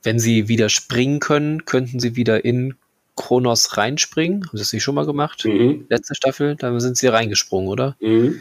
[0.03, 2.75] Wenn sie wieder springen können, könnten sie wieder in
[3.19, 4.47] Kronos reinspringen.
[4.47, 5.45] Haben sie das nicht schon mal gemacht?
[5.45, 5.87] Mhm.
[5.89, 7.97] Letzte Staffel, da sind sie reingesprungen, oder?
[8.01, 8.41] Mhm.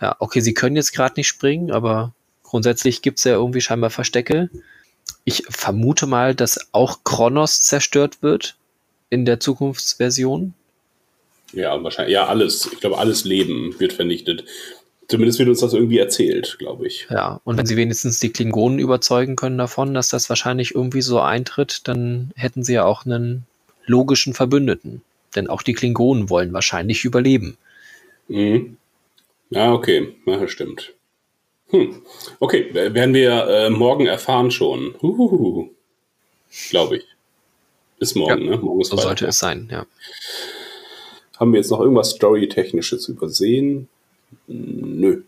[0.00, 2.14] Ja, okay, sie können jetzt gerade nicht springen, aber
[2.44, 4.48] grundsätzlich gibt es ja irgendwie scheinbar Verstecke.
[5.24, 8.56] Ich vermute mal, dass auch Kronos zerstört wird
[9.10, 10.54] in der Zukunftsversion.
[11.52, 12.14] Ja, wahrscheinlich.
[12.14, 12.70] Ja, alles.
[12.72, 14.44] Ich glaube, alles Leben wird vernichtet.
[15.08, 17.08] Zumindest wird uns das irgendwie erzählt, glaube ich.
[17.10, 21.18] Ja, und wenn sie wenigstens die Klingonen überzeugen können davon, dass das wahrscheinlich irgendwie so
[21.18, 23.44] eintritt, dann hätten sie ja auch einen
[23.90, 25.02] logischen Verbündeten.
[25.34, 27.56] Denn auch die Klingonen wollen wahrscheinlich überleben.
[28.28, 28.76] Mhm.
[29.50, 30.14] Ja, okay.
[30.26, 30.92] Ja, stimmt.
[31.70, 32.02] Hm.
[32.40, 34.94] Okay, werden wir äh, morgen erfahren schon.
[36.70, 37.04] Glaube ich.
[38.00, 38.56] Ist morgen, ja, ne?
[38.56, 39.86] Morgen ist so sollte es sein, ja.
[41.38, 43.88] Haben wir jetzt noch irgendwas Story-Technisches übersehen?
[44.46, 45.22] Nö.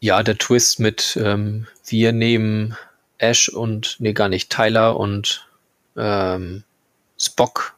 [0.00, 2.76] Ja, der Twist mit ähm, wir nehmen
[3.18, 5.48] Ash und, nee, gar nicht, Tyler und
[5.96, 6.64] ähm,
[7.18, 7.76] Spock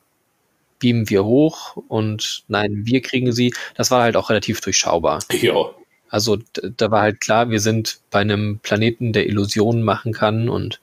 [0.79, 3.55] beamen wir hoch und nein, wir kriegen sie.
[3.77, 5.23] Das war halt auch relativ durchschaubar.
[5.31, 5.71] Ja.
[6.09, 10.81] Also da war halt klar, wir sind bei einem Planeten, der Illusionen machen kann und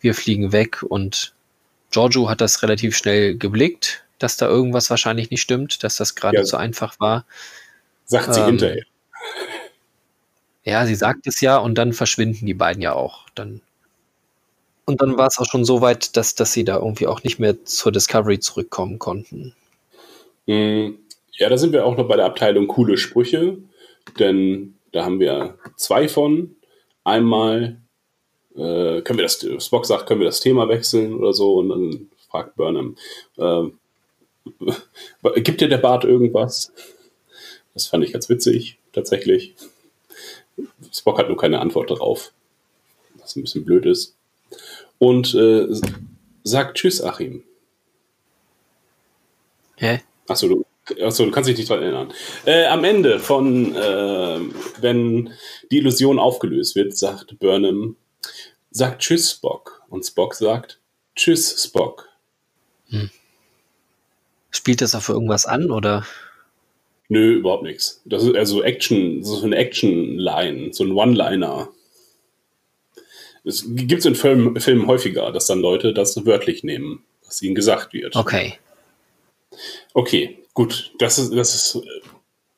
[0.00, 1.32] wir fliegen weg und
[1.90, 6.38] Giorgio hat das relativ schnell geblickt, dass da irgendwas wahrscheinlich nicht stimmt, dass das gerade
[6.38, 6.44] ja.
[6.44, 7.24] zu einfach war.
[8.04, 8.84] Sagt sie ähm, hinterher.
[10.64, 13.26] Ja, sie sagt es ja und dann verschwinden die beiden ja auch.
[13.34, 13.62] Dann
[14.84, 17.38] und dann war es auch schon so weit, dass, dass sie da irgendwie auch nicht
[17.38, 19.54] mehr zur Discovery zurückkommen konnten.
[20.46, 20.94] Mm,
[21.32, 23.58] ja, da sind wir auch noch bei der Abteilung coole Sprüche,
[24.18, 26.56] denn da haben wir zwei von.
[27.04, 27.80] Einmal
[28.54, 32.10] äh, können wir das, Spock sagt, können wir das Thema wechseln oder so und dann
[32.28, 32.96] fragt Burnham,
[33.38, 33.64] äh,
[35.40, 36.72] gibt dir der Bart irgendwas?
[37.74, 39.54] Das fand ich ganz witzig, tatsächlich.
[40.92, 42.32] Spock hat nur keine Antwort darauf,
[43.14, 44.16] was ein bisschen blöd ist
[45.02, 45.66] und äh,
[46.44, 47.42] sagt Tschüss, Achim.
[49.74, 50.00] Hä?
[50.28, 50.64] Achso, du,
[51.02, 52.12] achso, du kannst dich nicht daran erinnern.
[52.46, 54.40] Äh, am Ende von, äh,
[54.80, 55.32] wenn
[55.72, 57.96] die Illusion aufgelöst wird, sagt Burnham,
[58.70, 59.82] sagt Tschüss, Spock.
[59.88, 60.78] Und Spock sagt
[61.16, 62.08] Tschüss, Spock.
[62.90, 63.10] Hm.
[64.52, 66.06] Spielt das für irgendwas an, oder?
[67.08, 68.00] Nö, überhaupt nichts.
[68.04, 71.70] Das ist also Action, so eine Action-Line, so ein One-Liner.
[73.44, 77.54] Es gibt es in Filmen, Filmen häufiger, dass dann Leute das wörtlich nehmen, was ihnen
[77.54, 78.14] gesagt wird.
[78.16, 78.54] Okay.
[79.94, 80.92] Okay, gut.
[80.98, 81.82] Das ist, das ist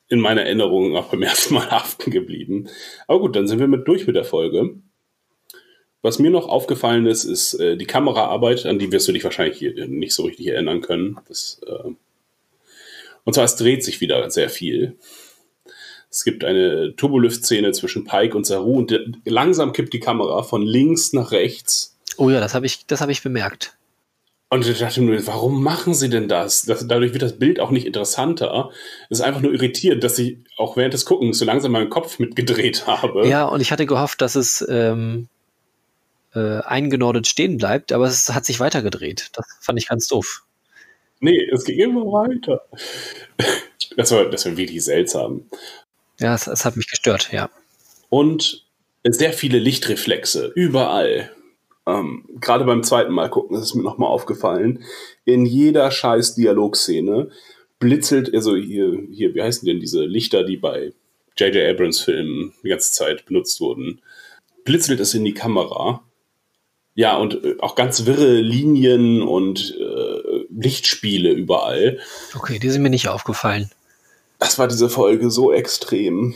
[0.09, 2.69] in meiner Erinnerung auch beim ersten Mal haften geblieben.
[3.07, 4.75] Aber gut, dann sind wir mit durch mit der Folge.
[6.01, 9.57] Was mir noch aufgefallen ist, ist äh, die Kameraarbeit, an die wirst du dich wahrscheinlich
[9.57, 11.17] hier nicht so richtig erinnern können.
[11.27, 11.89] Das, äh,
[13.23, 14.97] und zwar, es dreht sich wieder sehr viel.
[16.15, 21.11] Es gibt eine Turbolift-Szene zwischen Pike und Saru und langsam kippt die Kamera von links
[21.11, 21.97] nach rechts.
[22.15, 23.75] Oh ja, das habe ich, hab ich bemerkt.
[24.47, 26.61] Und ich dachte mir, warum machen sie denn das?
[26.61, 26.87] das?
[26.87, 28.69] Dadurch wird das Bild auch nicht interessanter.
[29.09, 32.17] Es ist einfach nur irritierend, dass ich auch während des Guckens so langsam meinen Kopf
[32.17, 33.27] mitgedreht habe.
[33.27, 35.27] Ja, und ich hatte gehofft, dass es ähm,
[36.33, 39.31] äh, eingenordet stehen bleibt, aber es hat sich weitergedreht.
[39.33, 40.45] Das fand ich ganz doof.
[41.19, 42.61] Nee, es ging immer weiter.
[43.97, 45.45] Das war, das war wirklich seltsam.
[46.19, 47.49] Ja, es, es hat mich gestört, ja.
[48.09, 48.65] Und
[49.03, 51.31] sehr viele Lichtreflexe, überall.
[51.85, 54.83] Ähm, Gerade beim zweiten Mal gucken, ist es mir nochmal aufgefallen.
[55.25, 57.29] In jeder scheiß Dialogszene
[57.79, 60.93] blitzelt, also hier, hier, wie heißen denn diese Lichter, die bei
[61.37, 61.69] J.J.
[61.69, 64.01] Abrams Filmen die ganze Zeit benutzt wurden,
[64.63, 66.01] blitzelt es in die Kamera.
[66.95, 71.99] Ja, und äh, auch ganz wirre Linien und äh, Lichtspiele überall.
[72.33, 73.69] Okay, die sind mir nicht aufgefallen
[74.39, 76.35] das war diese Folge so extrem.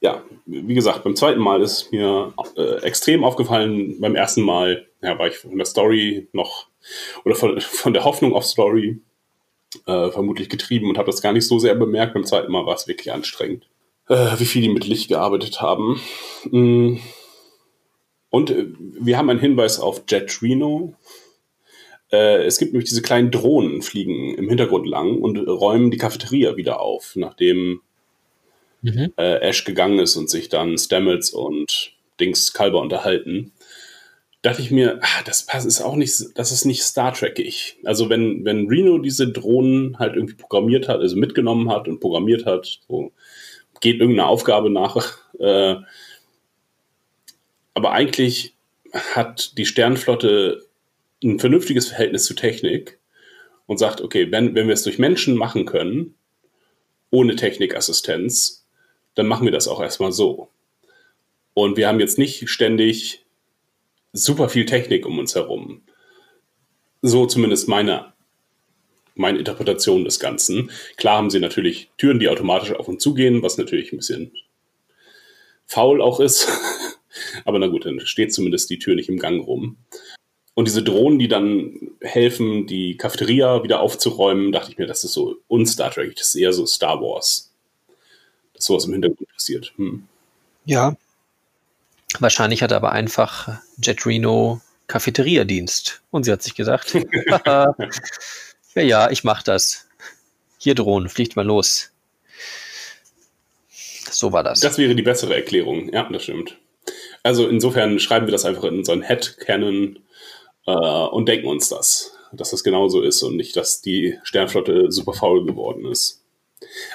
[0.00, 4.00] Ja, wie gesagt, beim zweiten Mal ist mir äh, extrem aufgefallen.
[4.00, 6.66] Beim ersten Mal ja, war ich von der Story noch
[7.24, 9.00] oder von, von der Hoffnung auf Story
[9.86, 12.14] äh, vermutlich getrieben und habe das gar nicht so sehr bemerkt.
[12.14, 13.68] Beim zweiten Mal war es wirklich anstrengend,
[14.08, 16.00] äh, wie viel die mit Licht gearbeitet haben.
[16.50, 16.96] Mm.
[18.30, 20.94] Und äh, wir haben einen Hinweis auf Jet Reno,
[22.12, 26.56] äh, es gibt nämlich diese kleinen Drohnen, fliegen im Hintergrund lang und räumen die Cafeteria
[26.56, 27.80] wieder auf, nachdem
[28.82, 29.12] mhm.
[29.16, 33.52] äh, Ash gegangen ist und sich dann Stamets und Dings Kalber unterhalten.
[34.42, 37.78] Dachte ich mir, ah, das ist auch nicht, das ist nicht Star Trek-ig.
[37.84, 42.44] Also wenn, wenn Reno diese Drohnen halt irgendwie programmiert hat, also mitgenommen hat und programmiert
[42.44, 43.12] hat, so
[43.80, 45.18] geht irgendeine Aufgabe nach.
[45.38, 45.76] Äh,
[47.74, 48.54] aber eigentlich
[49.14, 50.66] hat die Sternflotte
[51.22, 52.98] ein vernünftiges Verhältnis zu Technik
[53.66, 56.14] und sagt, okay, wenn, wenn wir es durch Menschen machen können,
[57.10, 58.66] ohne Technikassistenz,
[59.14, 60.48] dann machen wir das auch erstmal so.
[61.54, 63.24] Und wir haben jetzt nicht ständig
[64.12, 65.82] super viel Technik um uns herum.
[67.02, 68.12] So zumindest meine,
[69.14, 70.70] meine Interpretation des Ganzen.
[70.96, 74.32] Klar haben sie natürlich Türen, die automatisch auf und zu gehen, was natürlich ein bisschen
[75.66, 76.48] faul auch ist.
[77.44, 79.76] Aber na gut, dann steht zumindest die Tür nicht im Gang rum.
[80.54, 85.12] Und diese Drohnen, die dann helfen, die Cafeteria wieder aufzuräumen, dachte ich mir, das ist
[85.12, 87.50] so un-Star Trek, das ist eher so Star Wars.
[88.54, 89.72] dass sowas im Hintergrund passiert.
[89.76, 90.06] Hm.
[90.66, 90.96] Ja.
[92.18, 96.02] Wahrscheinlich hat er aber einfach Jet Reno Cafeteriadienst.
[96.10, 96.94] Und sie hat sich gesagt,
[97.46, 97.74] ja,
[98.74, 99.86] ja, ich mach das.
[100.58, 101.90] Hier Drohnen, fliegt mal los.
[104.10, 104.60] So war das.
[104.60, 105.90] Das wäre die bessere Erklärung.
[105.92, 106.58] Ja, das stimmt.
[107.22, 109.98] Also insofern schreiben wir das einfach in unseren Headcanon
[110.66, 115.12] äh, und denken uns das, dass das genauso ist und nicht, dass die Sternflotte super
[115.12, 116.22] faul geworden ist.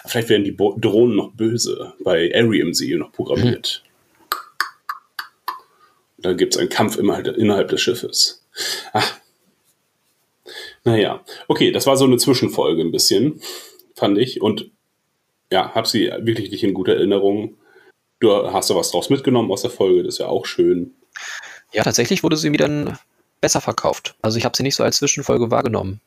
[0.06, 3.84] Vielleicht werden die Bo Drohnen noch böse, bei Arium sie noch programmiert.
[3.84, 3.88] Hm.
[6.20, 8.44] Da gibt es einen Kampf innerhalb des Schiffes.
[8.94, 9.20] Ach.
[10.84, 13.42] Naja, okay, das war so eine Zwischenfolge ein bisschen,
[13.94, 14.42] fand ich.
[14.42, 14.72] Und
[15.52, 17.58] ja, hab sie wirklich nicht in guter Erinnerung.
[18.20, 20.96] Du hast da was draus mitgenommen aus der Folge, das ist ja auch schön.
[21.72, 22.98] Ja, tatsächlich wurde sie wieder
[23.42, 24.16] besser verkauft.
[24.22, 26.02] Also ich habe sie nicht so als Zwischenfolge wahrgenommen.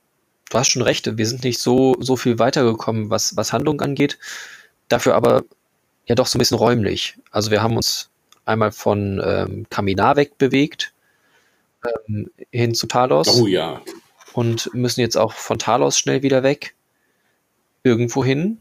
[0.50, 4.18] Du hast schon recht, wir sind nicht so, so viel weitergekommen, was, was Handlung angeht.
[4.88, 5.44] Dafür aber
[6.06, 7.16] ja doch so ein bisschen räumlich.
[7.30, 8.10] Also wir haben uns
[8.44, 10.92] einmal von ähm, Kaminar wegbewegt
[12.08, 13.28] ähm, hin zu Talos.
[13.40, 13.80] Oh ja.
[14.32, 16.74] Und müssen jetzt auch von Talos schnell wieder weg.
[17.84, 18.60] Irgendwo hin.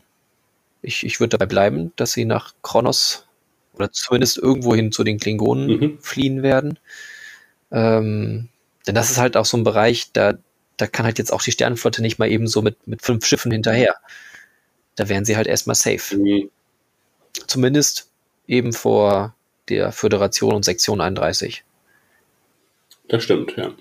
[0.82, 3.26] Ich, ich würde dabei bleiben, dass sie nach Kronos
[3.74, 6.00] oder zumindest irgendwohin zu den Klingonen mhm.
[6.00, 6.80] fliehen werden.
[7.72, 8.50] Ähm,
[8.90, 10.34] denn das ist halt auch so ein Bereich, da,
[10.78, 13.52] da kann halt jetzt auch die Sternenflotte nicht mal eben so mit, mit fünf Schiffen
[13.52, 13.94] hinterher.
[14.96, 16.18] Da wären sie halt erstmal safe.
[16.18, 16.50] Mhm.
[17.46, 18.10] Zumindest
[18.48, 19.36] eben vor
[19.70, 21.64] der Föderation und Sektion 31.
[23.10, 23.72] Das stimmt, ja.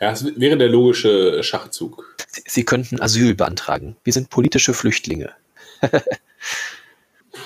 [0.00, 2.16] Ja, es wäre der logische Schachzug.
[2.28, 3.96] Sie, sie könnten Asyl beantragen.
[4.04, 5.32] Wir sind politische Flüchtlinge.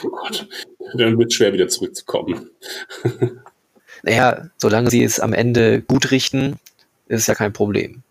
[0.03, 0.49] Oh Gott,
[0.95, 2.51] dann wird es schwer wieder zurückzukommen.
[4.07, 6.59] naja, solange sie es am Ende gut richten,
[7.09, 8.03] ist es ja kein Problem.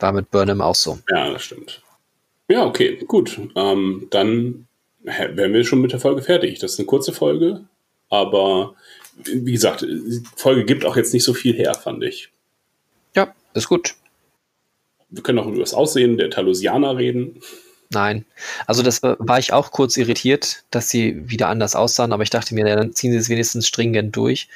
[0.00, 0.98] War mit Burnham auch so.
[1.08, 1.82] Ja, das stimmt.
[2.48, 3.40] Ja, okay, gut.
[3.56, 4.66] Ähm, dann
[5.02, 6.58] wären wir schon mit der Folge fertig.
[6.58, 7.64] Das ist eine kurze Folge,
[8.10, 8.74] aber
[9.24, 12.30] wie gesagt, die Folge gibt auch jetzt nicht so viel her, fand ich.
[13.14, 13.94] Ja, ist gut.
[15.10, 17.40] Wir können auch über das Aussehen der Talosianer reden.
[17.90, 18.26] Nein.
[18.66, 22.54] Also das war ich auch kurz irritiert, dass sie wieder anders aussahen, aber ich dachte
[22.54, 24.48] mir, dann ziehen sie es wenigstens stringent durch,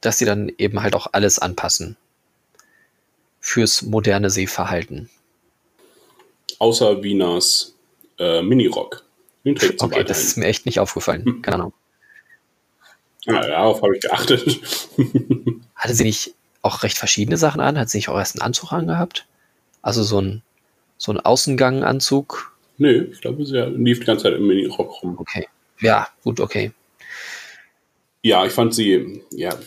[0.00, 1.96] dass sie dann eben halt auch alles anpassen
[3.40, 5.10] fürs moderne Sehverhalten.
[6.58, 7.74] Außer Wieners
[8.18, 9.04] äh, Minirock.
[9.44, 11.24] Den trägt okay, das ist mir echt nicht aufgefallen.
[11.24, 11.42] Hm.
[11.42, 11.72] Keine Ahnung.
[13.26, 14.60] Ah, darauf habe ich geachtet.
[15.74, 17.78] Hatte sie nicht auch recht verschiedene Sachen an?
[17.78, 19.26] Hat sie nicht auch erst einen Anzug angehabt?
[19.82, 20.42] Also so ein
[20.98, 22.54] so ein Außenganganzug?
[22.76, 25.16] Nö, ich glaube, sie lief die ganze Zeit im Mini-Rock rum.
[25.18, 25.48] Okay.
[25.80, 26.72] Ja, gut, okay.
[28.22, 29.58] Ja, ich fand sie, ja,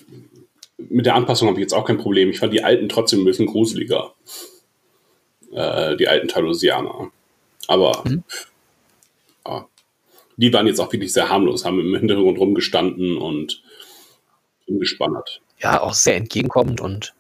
[0.78, 2.30] mit der Anpassung habe ich jetzt auch kein Problem.
[2.30, 4.14] Ich fand die alten trotzdem ein bisschen gruseliger.
[5.52, 7.12] Äh, die alten Talosianer.
[7.68, 8.24] Aber mhm.
[9.48, 9.68] ja,
[10.38, 13.62] die waren jetzt auch wirklich sehr harmlos, haben im Hintergrund rumgestanden und
[14.68, 15.42] umgespannt.
[15.60, 17.14] Ja, auch sehr entgegenkommend und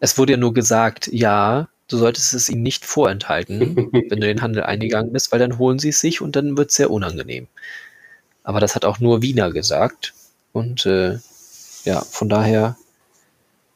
[0.00, 4.42] es wurde ja nur gesagt, ja, du solltest es ihnen nicht vorenthalten, wenn du den
[4.42, 7.48] Handel eingegangen bist, weil dann holen sie es sich und dann wird es sehr unangenehm.
[8.44, 10.14] Aber das hat auch nur Wiener gesagt.
[10.52, 11.18] Und äh,
[11.84, 12.76] ja, von daher.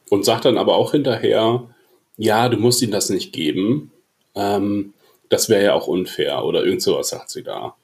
[0.08, 1.68] Und sagt dann aber auch hinterher,
[2.16, 3.92] ja, du musst ihnen das nicht geben.
[4.34, 4.94] Ähm,
[5.28, 7.74] das wäre ja auch unfair oder irgend sowas sagt sie da.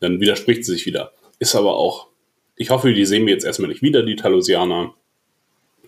[0.00, 1.12] Dann widerspricht sie sich wieder.
[1.38, 2.06] Ist aber auch,
[2.56, 4.94] ich hoffe, die sehen wir jetzt erstmal nicht wieder, die Talosianer.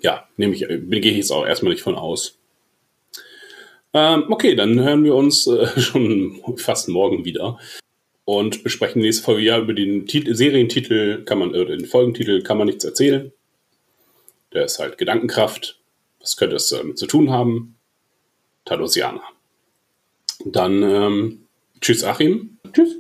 [0.01, 2.39] Ja, nehme ich, gehe ich jetzt auch erstmal nicht von aus.
[3.95, 7.59] Ähm, okay, dann hören wir uns äh, schon fast morgen wieder
[8.27, 9.43] und besprechen nächste Folge.
[9.43, 13.33] Ja, über den Titel, Serientitel kann man, oder den Folgentitel kann man nichts erzählen.
[14.53, 15.81] Der ist halt Gedankenkraft.
[16.21, 17.77] Was könnte es damit zu tun haben?
[18.65, 19.23] Talosianer.
[20.45, 21.47] Dann ähm,
[21.81, 22.59] tschüss, Achim.
[22.73, 22.97] Tschüss.